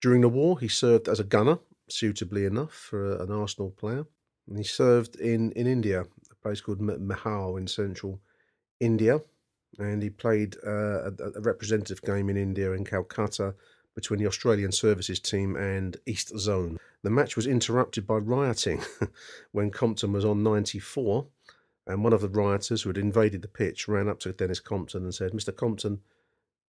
During 0.00 0.20
the 0.20 0.28
war, 0.28 0.58
he 0.58 0.68
served 0.68 1.08
as 1.08 1.20
a 1.20 1.24
gunner, 1.24 1.58
suitably 1.88 2.44
enough 2.44 2.72
for 2.72 3.16
an 3.22 3.30
Arsenal 3.30 3.70
player. 3.70 4.04
And 4.46 4.58
he 4.58 4.64
served 4.64 5.16
in, 5.16 5.52
in 5.52 5.66
India, 5.66 6.04
a 6.30 6.34
place 6.42 6.60
called 6.60 6.80
Mehar 6.80 7.58
in 7.58 7.66
central 7.66 8.20
India. 8.80 9.20
And 9.78 10.02
he 10.02 10.10
played 10.10 10.56
uh, 10.66 11.10
a, 11.10 11.12
a 11.36 11.40
representative 11.40 12.02
game 12.02 12.28
in 12.30 12.36
India 12.36 12.72
in 12.72 12.84
Calcutta 12.84 13.54
between 13.94 14.20
the 14.20 14.26
Australian 14.26 14.72
Services 14.72 15.20
team 15.20 15.56
and 15.56 15.96
East 16.06 16.36
Zone. 16.38 16.78
The 17.02 17.10
match 17.10 17.36
was 17.36 17.46
interrupted 17.46 18.06
by 18.06 18.16
rioting 18.16 18.82
when 19.52 19.70
Compton 19.70 20.12
was 20.12 20.24
on 20.24 20.42
94, 20.42 21.26
and 21.86 22.02
one 22.02 22.12
of 22.12 22.20
the 22.20 22.28
rioters 22.28 22.82
who 22.82 22.88
had 22.88 22.98
invaded 22.98 23.42
the 23.42 23.48
pitch 23.48 23.86
ran 23.88 24.08
up 24.08 24.20
to 24.20 24.32
Denis 24.32 24.60
Compton 24.60 25.04
and 25.04 25.14
said, 25.14 25.32
Mr. 25.32 25.54
Compton, 25.54 26.00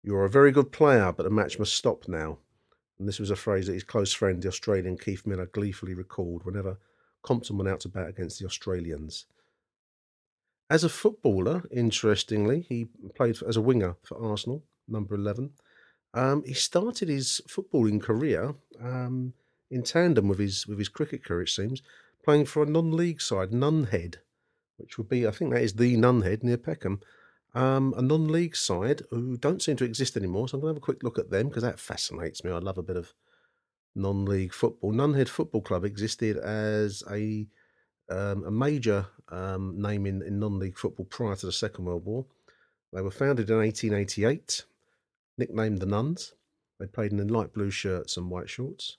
you're 0.03 0.25
a 0.25 0.29
very 0.29 0.51
good 0.51 0.71
player, 0.71 1.11
but 1.11 1.23
the 1.23 1.29
match 1.29 1.59
must 1.59 1.73
stop 1.73 2.07
now. 2.07 2.37
And 2.99 3.07
this 3.07 3.19
was 3.19 3.31
a 3.31 3.35
phrase 3.35 3.67
that 3.67 3.73
his 3.73 3.83
close 3.83 4.13
friend, 4.13 4.41
the 4.41 4.49
Australian 4.49 4.97
Keith 4.97 5.25
Miller, 5.25 5.47
gleefully 5.47 5.93
recalled 5.93 6.45
whenever 6.45 6.77
Compton 7.21 7.57
went 7.57 7.69
out 7.69 7.79
to 7.81 7.89
bat 7.89 8.09
against 8.09 8.39
the 8.39 8.45
Australians. 8.45 9.25
As 10.69 10.83
a 10.83 10.89
footballer, 10.89 11.63
interestingly, 11.71 12.61
he 12.61 12.89
played 13.15 13.41
as 13.47 13.57
a 13.57 13.61
winger 13.61 13.95
for 14.03 14.23
Arsenal, 14.23 14.63
number 14.87 15.15
11. 15.15 15.51
Um, 16.13 16.43
he 16.45 16.53
started 16.53 17.09
his 17.09 17.41
footballing 17.47 18.01
career 18.01 18.55
um, 18.79 19.33
in 19.71 19.83
tandem 19.83 20.27
with 20.27 20.39
his 20.39 20.67
with 20.67 20.77
his 20.77 20.89
cricket 20.89 21.23
career, 21.23 21.43
it 21.43 21.49
seems, 21.49 21.81
playing 22.23 22.45
for 22.45 22.63
a 22.63 22.67
non-league 22.67 23.21
side, 23.21 23.51
Nunhead, 23.51 24.17
which 24.77 24.97
would 24.97 25.09
be, 25.09 25.27
I 25.27 25.31
think 25.31 25.53
that 25.53 25.61
is 25.61 25.73
the 25.73 25.95
Nunhead 25.97 26.43
near 26.43 26.57
Peckham, 26.57 27.01
um, 27.55 27.93
a 27.97 28.01
non-league 28.01 28.55
side 28.55 29.01
who 29.09 29.37
don't 29.37 29.61
seem 29.61 29.75
to 29.77 29.85
exist 29.85 30.17
anymore. 30.17 30.47
So 30.47 30.57
I'm 30.57 30.61
going 30.61 30.73
to 30.73 30.75
have 30.75 30.83
a 30.83 30.85
quick 30.85 31.03
look 31.03 31.19
at 31.19 31.31
them 31.31 31.49
because 31.49 31.63
that 31.63 31.79
fascinates 31.79 32.43
me. 32.43 32.51
I 32.51 32.59
love 32.59 32.77
a 32.77 32.83
bit 32.83 32.97
of 32.97 33.13
non-league 33.95 34.53
football. 34.53 34.93
Nunhead 34.93 35.29
Football 35.29 35.61
Club 35.61 35.83
existed 35.83 36.37
as 36.37 37.03
a 37.11 37.47
um, 38.09 38.43
a 38.45 38.51
major 38.51 39.05
um, 39.29 39.81
name 39.81 40.05
in, 40.05 40.21
in 40.21 40.39
non-league 40.39 40.77
football 40.77 41.05
prior 41.05 41.35
to 41.35 41.45
the 41.45 41.51
Second 41.51 41.85
World 41.85 42.05
War. 42.05 42.25
They 42.93 43.01
were 43.01 43.11
founded 43.11 43.49
in 43.49 43.57
1888, 43.57 44.65
nicknamed 45.37 45.79
the 45.79 45.85
Nuns. 45.85 46.33
They 46.79 46.87
played 46.87 47.11
in 47.11 47.27
light 47.27 47.53
blue 47.53 47.71
shirts 47.71 48.17
and 48.17 48.29
white 48.29 48.49
shorts, 48.49 48.97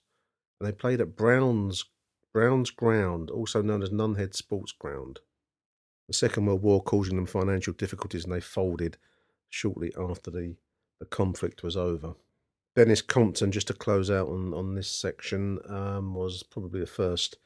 and 0.59 0.67
they 0.67 0.71
played 0.71 1.01
at 1.01 1.15
Browns 1.15 1.85
Browns 2.33 2.69
Ground, 2.69 3.29
also 3.29 3.61
known 3.61 3.83
as 3.83 3.89
Nunhead 3.89 4.33
Sports 4.33 4.71
Ground. 4.71 5.19
The 6.07 6.13
Second 6.13 6.45
World 6.45 6.61
War 6.61 6.81
causing 6.81 7.15
them 7.15 7.25
financial 7.25 7.73
difficulties 7.73 8.23
and 8.23 8.33
they 8.33 8.39
folded 8.39 8.97
shortly 9.49 9.93
after 9.99 10.31
the, 10.31 10.55
the 10.99 11.05
conflict 11.05 11.61
was 11.61 11.75
over. 11.75 12.13
Denis 12.75 13.01
Compton, 13.01 13.51
just 13.51 13.67
to 13.67 13.73
close 13.73 14.09
out 14.09 14.29
on, 14.29 14.53
on 14.53 14.75
this 14.75 14.89
section, 14.89 15.59
um, 15.67 16.13
was 16.15 16.41
probably 16.41 16.79
the 16.79 16.85
first 16.85 17.37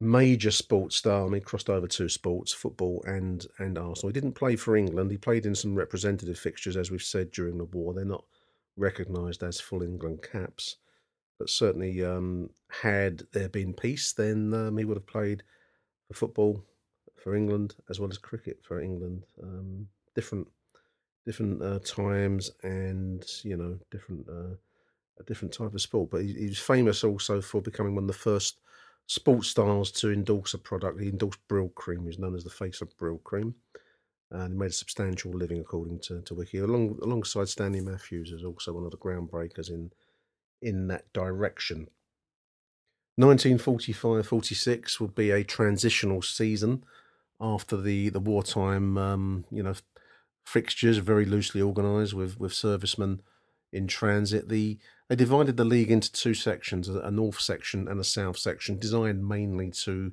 major 0.00 0.50
sports 0.50 0.96
star. 0.96 1.22
I 1.22 1.24
mean, 1.24 1.34
he 1.34 1.40
crossed 1.40 1.70
over 1.70 1.86
two 1.86 2.08
sports, 2.08 2.52
football 2.52 3.02
and 3.06 3.46
and 3.58 3.78
Arsenal. 3.78 4.10
He 4.10 4.20
didn't 4.20 4.34
play 4.34 4.56
for 4.56 4.76
England. 4.76 5.10
He 5.10 5.16
played 5.16 5.46
in 5.46 5.54
some 5.54 5.74
representative 5.74 6.38
fixtures, 6.38 6.76
as 6.76 6.90
we've 6.90 7.02
said 7.02 7.30
during 7.30 7.58
the 7.58 7.64
war. 7.64 7.94
They're 7.94 8.04
not 8.04 8.24
recognised 8.76 9.42
as 9.42 9.60
full 9.60 9.82
England 9.82 10.20
caps, 10.30 10.76
but 11.38 11.48
certainly 11.48 12.04
um, 12.04 12.50
had 12.68 13.22
there 13.32 13.48
been 13.48 13.72
peace, 13.72 14.12
then 14.12 14.52
um, 14.52 14.76
he 14.76 14.84
would 14.84 14.98
have 14.98 15.06
played 15.06 15.42
for 16.08 16.14
football, 16.14 16.62
for 17.16 17.34
England 17.34 17.74
as 17.88 17.98
well 17.98 18.10
as 18.10 18.18
cricket 18.18 18.58
for 18.62 18.80
England. 18.80 19.24
Um, 19.42 19.88
different 20.14 20.46
different 21.24 21.60
uh, 21.60 21.80
times 21.80 22.52
and 22.62 23.26
you 23.42 23.56
know 23.56 23.78
different 23.90 24.26
uh, 24.28 24.54
a 25.18 25.22
different 25.24 25.52
type 25.52 25.74
of 25.74 25.80
sport. 25.80 26.10
But 26.10 26.22
he, 26.22 26.32
he, 26.34 26.46
was 26.46 26.58
famous 26.58 27.02
also 27.02 27.40
for 27.40 27.60
becoming 27.60 27.94
one 27.94 28.04
of 28.04 28.08
the 28.08 28.14
first 28.14 28.58
sports 29.06 29.48
stars 29.48 29.90
to 29.92 30.12
endorse 30.12 30.54
a 30.54 30.58
product. 30.58 31.00
He 31.00 31.08
endorsed 31.08 31.40
Brylcreem, 31.48 32.04
who's 32.04 32.18
known 32.18 32.34
as 32.34 32.44
the 32.44 32.50
face 32.50 32.80
of 32.80 32.96
Brylcreem, 32.96 33.54
And 34.30 34.52
he 34.52 34.58
made 34.58 34.70
a 34.70 34.74
substantial 34.74 35.32
living, 35.32 35.60
according 35.60 36.00
to, 36.00 36.22
to 36.22 36.34
Wiki. 36.34 36.58
Along, 36.58 36.98
alongside 37.02 37.48
Stanley 37.48 37.80
Matthews, 37.80 38.32
is 38.32 38.44
also 38.44 38.72
one 38.72 38.84
of 38.84 38.90
the 38.90 38.96
groundbreakers 38.98 39.70
in 39.70 39.92
in 40.62 40.88
that 40.88 41.12
direction. 41.12 41.86
1945-46 43.20 44.98
will 44.98 45.08
be 45.08 45.30
a 45.30 45.44
transitional 45.44 46.22
season 46.22 46.82
after 47.40 47.76
the 47.76 48.08
the 48.08 48.20
wartime, 48.20 48.98
um, 48.98 49.44
you 49.50 49.62
know, 49.62 49.74
fixtures 50.44 50.98
very 50.98 51.24
loosely 51.24 51.62
organised 51.62 52.14
with 52.14 52.38
with 52.38 52.52
servicemen 52.52 53.20
in 53.72 53.86
transit. 53.86 54.48
The 54.48 54.78
they 55.08 55.16
divided 55.16 55.56
the 55.56 55.64
league 55.64 55.90
into 55.90 56.12
two 56.12 56.34
sections: 56.34 56.88
a 56.88 57.10
north 57.10 57.40
section 57.40 57.88
and 57.88 58.00
a 58.00 58.04
south 58.04 58.38
section, 58.38 58.78
designed 58.78 59.28
mainly 59.28 59.70
to 59.70 60.12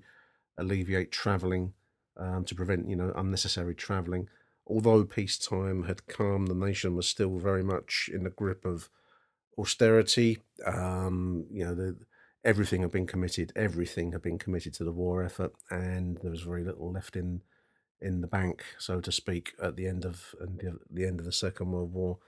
alleviate 0.57 1.11
travelling, 1.11 1.73
um, 2.17 2.45
to 2.45 2.55
prevent 2.55 2.89
you 2.89 2.95
know 2.95 3.11
unnecessary 3.15 3.75
travelling. 3.75 4.27
Although 4.65 5.03
peacetime 5.03 5.83
had 5.83 6.07
come, 6.07 6.45
the 6.45 6.55
nation 6.55 6.95
was 6.95 7.07
still 7.07 7.37
very 7.37 7.63
much 7.63 8.09
in 8.13 8.23
the 8.23 8.29
grip 8.29 8.65
of 8.65 8.89
austerity. 9.57 10.39
Um, 10.65 11.45
you 11.51 11.65
know, 11.65 11.75
the, 11.75 11.97
everything 12.45 12.81
had 12.81 12.91
been 12.91 13.07
committed, 13.07 13.51
everything 13.55 14.13
had 14.13 14.21
been 14.21 14.37
committed 14.37 14.73
to 14.75 14.83
the 14.83 14.91
war 14.91 15.23
effort, 15.23 15.53
and 15.69 16.17
there 16.21 16.31
was 16.31 16.41
very 16.41 16.63
little 16.63 16.91
left 16.91 17.15
in 17.15 17.41
in 18.01 18.19
the 18.19 18.27
bank, 18.27 18.63
so 18.77 18.99
to 18.99 19.11
speak, 19.11 19.53
at 19.61 19.77
the 19.77 19.87
end 19.87 20.05
of 20.05 20.35
the 20.91 21.05
end 21.05 21.19
of 21.19 21.25
the 21.25 21.31
Second 21.31 21.71
World 21.71 21.93
War. 21.93 22.19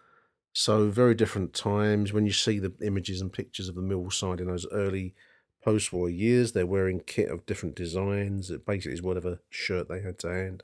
So 0.57 0.87
very 0.87 1.15
different 1.15 1.53
times. 1.53 2.13
When 2.13 2.25
you 2.25 2.31
see 2.31 2.59
the 2.59 2.71
images 2.81 3.19
and 3.19 3.31
pictures 3.31 3.67
of 3.67 3.75
the 3.75 3.81
Mill 3.81 4.09
side 4.09 4.39
in 4.39 4.47
those 4.47 4.65
early 4.71 5.13
post-war 5.61 6.09
years, 6.09 6.53
they're 6.53 6.65
wearing 6.65 7.01
kit 7.01 7.29
of 7.29 7.45
different 7.45 7.75
designs. 7.75 8.49
It 8.49 8.65
basically 8.65 8.93
is 8.93 9.01
whatever 9.01 9.41
shirt 9.49 9.89
they 9.89 9.99
had 9.99 10.17
to 10.19 10.29
hand. 10.29 10.63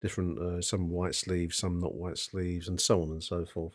Different, 0.00 0.40
uh, 0.40 0.60
some 0.60 0.90
white 0.90 1.14
sleeves, 1.14 1.56
some 1.56 1.78
not 1.78 1.94
white 1.94 2.18
sleeves, 2.18 2.66
and 2.66 2.80
so 2.80 3.00
on 3.00 3.10
and 3.10 3.22
so 3.22 3.46
forth. 3.46 3.74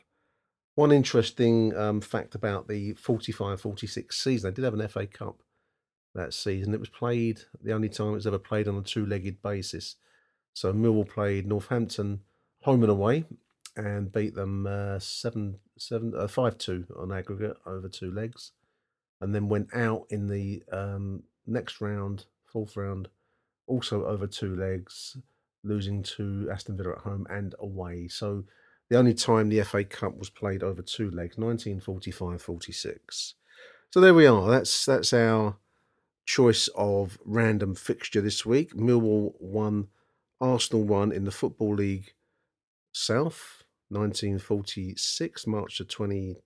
One 0.76 0.92
interesting 0.92 1.74
um, 1.78 2.02
fact 2.02 2.36
about 2.36 2.68
the 2.68 2.96
45 2.96 3.62
46 3.62 4.22
season, 4.22 4.50
they 4.50 4.54
did 4.54 4.66
have 4.66 4.74
an 4.74 4.86
FA 4.90 5.08
Cup 5.08 5.44
that 6.14 6.34
season. 6.34 6.74
It 6.74 6.82
was 6.82 6.90
played, 6.90 7.40
the 7.64 7.72
only 7.72 7.88
time 7.88 8.10
it 8.10 8.16
was 8.16 8.28
ever 8.28 8.38
played 8.38 8.68
on 8.68 8.78
a 8.78 8.82
two 8.82 9.06
legged 9.06 9.42
basis. 9.42 9.96
So 10.52 10.74
Millwall 10.74 11.08
played 11.08 11.48
Northampton 11.48 12.20
home 12.64 12.84
and 12.84 12.92
away 12.92 13.24
and 13.78 14.12
beat 14.12 14.36
them 14.36 14.68
uh, 14.68 15.00
7 15.00 15.58
7 15.78 16.14
uh, 16.18 16.28
5 16.28 16.58
2 16.58 16.86
on 17.00 17.12
aggregate 17.12 17.58
over 17.66 17.88
two 17.88 18.12
legs. 18.12 18.52
And 19.22 19.34
then 19.34 19.50
went 19.50 19.70
out 19.74 20.06
in 20.10 20.28
the 20.28 20.62
um, 20.72 21.24
next 21.48 21.82
round, 21.82 22.26
fourth 22.46 22.78
round, 22.78 23.08
also 23.66 24.06
over 24.06 24.28
two 24.28 24.56
legs, 24.56 25.18
losing 25.64 26.04
to 26.04 26.50
Aston 26.52 26.78
Villa 26.78 26.94
at 26.94 27.00
home 27.00 27.26
and 27.30 27.56
away. 27.60 28.08
So 28.10 28.44
the 28.90 28.98
only 28.98 29.14
time 29.14 29.50
the 29.50 29.64
FA 29.64 29.84
Cup 29.84 30.18
was 30.18 30.30
played 30.30 30.64
over 30.64 30.82
two 30.82 31.10
legs, 31.12 31.36
1945-46. 31.36 33.34
So 33.90 34.02
there 34.02 34.14
we 34.14 34.28
are. 34.28 34.50
That's 34.50 34.86
that's 34.86 35.14
our 35.14 35.58
choice 36.26 36.68
of 36.76 37.18
random 37.26 37.74
fixture 37.74 38.22
this 38.22 38.46
week. 38.46 38.74
Millwall 38.74 39.34
won, 39.40 39.88
Arsenal 40.40 40.84
won 40.84 41.12
in 41.12 41.24
the 41.24 41.32
Football 41.32 41.76
League 41.76 42.14
South, 42.92 43.64
1946, 43.90 45.48
March 45.48 45.78
the 45.78 45.86
20, 45.86 46.38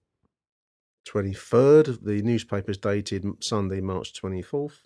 23rd. 1.07 2.03
The 2.03 2.21
newspaper's 2.21 2.77
dated 2.77 3.25
Sunday, 3.43 3.81
March 3.81 4.13
24th, 4.13 4.81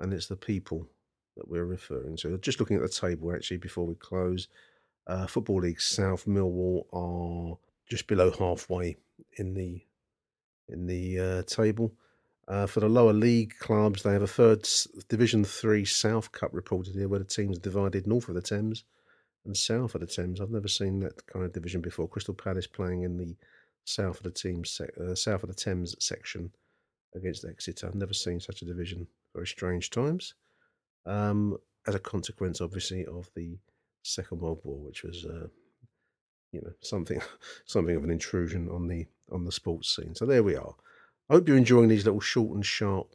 and 0.00 0.12
it's 0.12 0.26
the 0.26 0.36
people 0.36 0.86
that 1.36 1.48
we're 1.48 1.64
referring 1.64 2.16
to. 2.18 2.38
Just 2.38 2.60
looking 2.60 2.76
at 2.76 2.82
the 2.82 2.88
table 2.88 3.34
actually 3.34 3.56
before 3.56 3.86
we 3.86 3.94
close. 3.96 4.48
Uh, 5.06 5.26
Football 5.26 5.60
League 5.60 5.80
South 5.80 6.26
Millwall 6.26 6.84
are 6.92 7.58
just 7.90 8.06
below 8.06 8.30
halfway 8.30 8.96
in 9.36 9.54
the 9.54 9.82
in 10.68 10.86
the 10.86 11.18
uh, 11.18 11.42
table. 11.42 11.92
Uh, 12.46 12.66
for 12.66 12.80
the 12.80 12.88
lower 12.88 13.12
league 13.12 13.54
clubs, 13.58 14.02
they 14.02 14.12
have 14.12 14.22
a 14.22 14.26
third 14.26 14.68
Division 15.08 15.44
Three 15.44 15.84
South 15.84 16.30
Cup 16.32 16.50
reported 16.52 16.94
here, 16.94 17.08
where 17.08 17.18
the 17.18 17.24
teams 17.24 17.56
are 17.56 17.60
divided 17.60 18.06
north 18.06 18.28
of 18.28 18.34
the 18.34 18.42
Thames 18.42 18.84
and 19.44 19.56
south 19.56 19.94
of 19.94 20.00
the 20.00 20.06
Thames. 20.06 20.40
I've 20.40 20.50
never 20.50 20.68
seen 20.68 21.00
that 21.00 21.26
kind 21.26 21.44
of 21.44 21.52
division 21.52 21.80
before. 21.80 22.08
Crystal 22.08 22.34
Palace 22.34 22.66
playing 22.66 23.02
in 23.02 23.16
the 23.16 23.34
south 23.84 24.24
of 24.24 24.32
the 24.32 24.90
uh, 25.00 25.14
south 25.14 25.42
of 25.42 25.48
the 25.48 25.54
Thames 25.54 25.94
section 25.98 26.50
against 27.14 27.44
Exeter. 27.44 27.86
I've 27.86 27.94
never 27.94 28.14
seen 28.14 28.40
such 28.40 28.62
a 28.62 28.64
division. 28.64 29.06
Very 29.34 29.46
strange 29.46 29.90
times. 29.90 30.34
Um, 31.06 31.58
as 31.86 31.94
a 31.94 32.00
consequence, 32.00 32.60
obviously, 32.60 33.04
of 33.06 33.28
the 33.34 33.58
Second 34.02 34.40
World 34.40 34.60
War, 34.64 34.78
which 34.78 35.02
was, 35.02 35.24
uh, 35.24 35.48
you 36.52 36.62
know, 36.62 36.72
something 36.80 37.20
something 37.66 37.96
of 37.96 38.04
an 38.04 38.10
intrusion 38.10 38.68
on 38.70 38.88
the 38.88 39.06
on 39.30 39.44
the 39.44 39.52
sports 39.52 39.94
scene. 39.94 40.14
So 40.14 40.26
there 40.26 40.42
we 40.42 40.56
are. 40.56 40.74
I 41.28 41.34
hope 41.34 41.48
you're 41.48 41.56
enjoying 41.56 41.88
these 41.88 42.04
little 42.04 42.20
short 42.20 42.54
and 42.54 42.64
sharp 42.64 43.14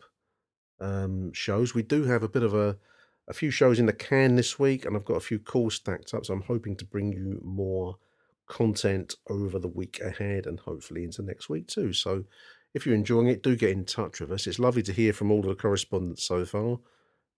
um, 0.79 1.31
shows. 1.33 1.73
We 1.73 1.83
do 1.83 2.03
have 2.03 2.23
a 2.23 2.29
bit 2.29 2.43
of 2.43 2.53
a 2.53 2.77
a 3.29 3.33
few 3.33 3.51
shows 3.51 3.79
in 3.79 3.85
the 3.85 3.93
can 3.93 4.35
this 4.35 4.57
week, 4.57 4.85
and 4.85 4.95
I've 4.95 5.05
got 5.05 5.15
a 5.15 5.21
few 5.21 5.39
calls 5.39 5.75
stacked 5.75 6.13
up. 6.13 6.25
So 6.25 6.33
I'm 6.33 6.41
hoping 6.41 6.75
to 6.77 6.85
bring 6.85 7.13
you 7.13 7.39
more 7.43 7.97
content 8.47 9.15
over 9.29 9.59
the 9.59 9.67
week 9.67 10.01
ahead, 10.01 10.47
and 10.47 10.59
hopefully 10.59 11.03
into 11.03 11.21
next 11.21 11.47
week 11.47 11.67
too. 11.67 11.93
So 11.93 12.25
if 12.73 12.85
you're 12.85 12.95
enjoying 12.95 13.27
it, 13.27 13.43
do 13.43 13.55
get 13.55 13.69
in 13.69 13.85
touch 13.85 14.19
with 14.19 14.31
us. 14.31 14.47
It's 14.47 14.59
lovely 14.59 14.81
to 14.83 14.93
hear 14.93 15.13
from 15.13 15.31
all 15.31 15.43
the 15.43 15.55
correspondents 15.55 16.23
so 16.23 16.43
far, 16.43 16.79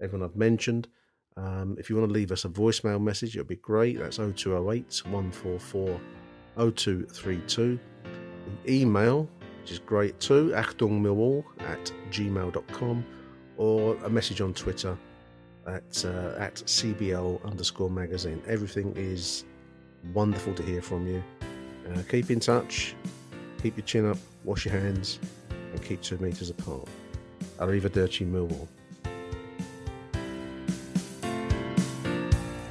everyone 0.02 0.28
I've 0.28 0.38
mentioned. 0.38 0.88
Um, 1.38 1.76
if 1.78 1.90
you 1.90 1.96
want 1.98 2.10
to 2.10 2.14
leave 2.14 2.32
us 2.32 2.46
a 2.46 2.50
voicemail 2.50 3.02
message, 3.02 3.36
it'll 3.36 3.48
be 3.48 3.58
great. 3.58 4.00
That's 4.00 4.18
0208 4.18 5.02
144 5.06 6.02
0232. 6.56 7.80
The 8.66 8.72
email, 8.72 9.30
which 9.62 9.72
is 9.72 9.80
great 9.80 10.20
too, 10.20 10.52
achtungmillwall 10.56 11.44
at 11.60 11.92
gmail.com, 12.10 13.06
or 13.58 13.96
a 13.98 14.10
message 14.10 14.42
on 14.42 14.54
Twitter 14.54 14.98
at, 15.68 16.06
uh, 16.06 16.36
at 16.38 16.56
CBL 16.56 17.44
underscore 17.46 17.90
magazine. 17.90 18.42
Everything 18.48 18.94
is 18.96 19.46
wonderful 20.14 20.54
to 20.56 20.64
hear 20.64 20.82
from 20.82 21.08
you. 21.08 21.24
Uh, 21.90 22.02
keep 22.10 22.32
in 22.32 22.40
touch, 22.40 22.96
keep 23.62 23.78
your 23.78 23.86
chin 23.86 24.10
up, 24.10 24.18
wash 24.44 24.66
your 24.66 24.74
hands, 24.74 25.20
and 25.72 25.84
keep 25.84 26.02
two 26.02 26.18
metres 26.18 26.50
apart. 26.50 26.88
Arrivederci 27.60 28.26
Millwall. 28.30 28.68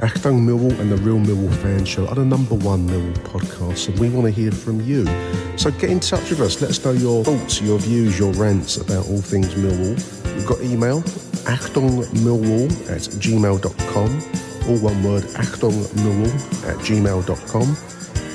Achtung 0.01 0.41
Millwall 0.41 0.79
and 0.81 0.91
the 0.91 0.97
Real 0.97 1.19
Millwall 1.19 1.55
Fan 1.57 1.85
Show 1.85 2.07
are 2.07 2.15
the 2.15 2.25
number 2.25 2.55
one 2.55 2.89
Millwall 2.89 3.15
podcast, 3.19 3.89
and 3.89 3.99
we 3.99 4.09
want 4.09 4.27
to 4.27 4.31
hear 4.31 4.51
from 4.51 4.81
you. 4.81 5.05
So 5.59 5.71
get 5.73 5.91
in 5.91 6.01
touch 6.01 6.31
with 6.31 6.41
us. 6.41 6.63
Let 6.63 6.71
us 6.71 6.83
know 6.83 6.93
your 6.93 7.23
thoughts, 7.23 7.61
your 7.61 7.79
views, 7.79 8.19
your 8.19 8.33
rants 8.33 8.79
about 8.79 9.07
all 9.11 9.21
things 9.21 9.55
Millwall. 9.55 9.95
We've 10.35 10.47
got 10.47 10.63
email, 10.63 11.03
achtungmillwall 11.51 12.71
at 12.89 13.03
gmail.com, 13.19 14.11
all 14.69 14.79
one 14.79 15.03
word, 15.03 15.25
achtungmillwall 15.35 16.33
at 16.69 16.77
gmail.com. 16.79 17.77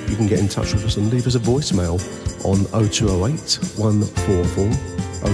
You 0.09 0.15
can 0.17 0.27
get 0.27 0.39
in 0.39 0.49
touch 0.49 0.73
with 0.73 0.83
us 0.85 0.97
and 0.97 1.09
leave 1.11 1.25
us 1.25 1.35
a 1.35 1.39
voicemail 1.39 1.95
on 2.43 2.65
0208 2.89 3.59
144 3.77 4.69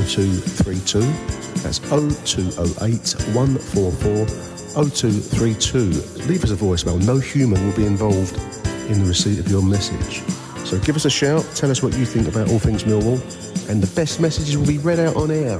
0232. 0.05 1.01
That's 1.63 1.79
0208 1.79 3.35
144 3.35 4.25
0232. 4.73 5.79
Leave 6.27 6.43
us 6.43 6.51
a 6.51 6.55
voicemail. 6.55 7.03
No 7.05 7.17
human 7.17 7.65
will 7.65 7.75
be 7.75 7.85
involved 7.85 8.37
in 8.89 8.99
the 8.99 9.05
receipt 9.05 9.39
of 9.39 9.49
your 9.49 9.63
message. 9.63 10.21
So 10.65 10.79
give 10.79 10.95
us 10.95 11.05
a 11.05 11.09
shout, 11.09 11.45
tell 11.55 11.71
us 11.71 11.81
what 11.81 11.97
you 11.97 12.05
think 12.05 12.27
about 12.27 12.49
all 12.49 12.59
things 12.59 12.83
Millwall, 12.83 13.19
and 13.69 13.81
the 13.81 13.93
best 13.95 14.21
messages 14.21 14.55
will 14.55 14.67
be 14.67 14.77
read 14.77 14.99
out 14.99 15.15
on 15.15 15.31
air. 15.31 15.59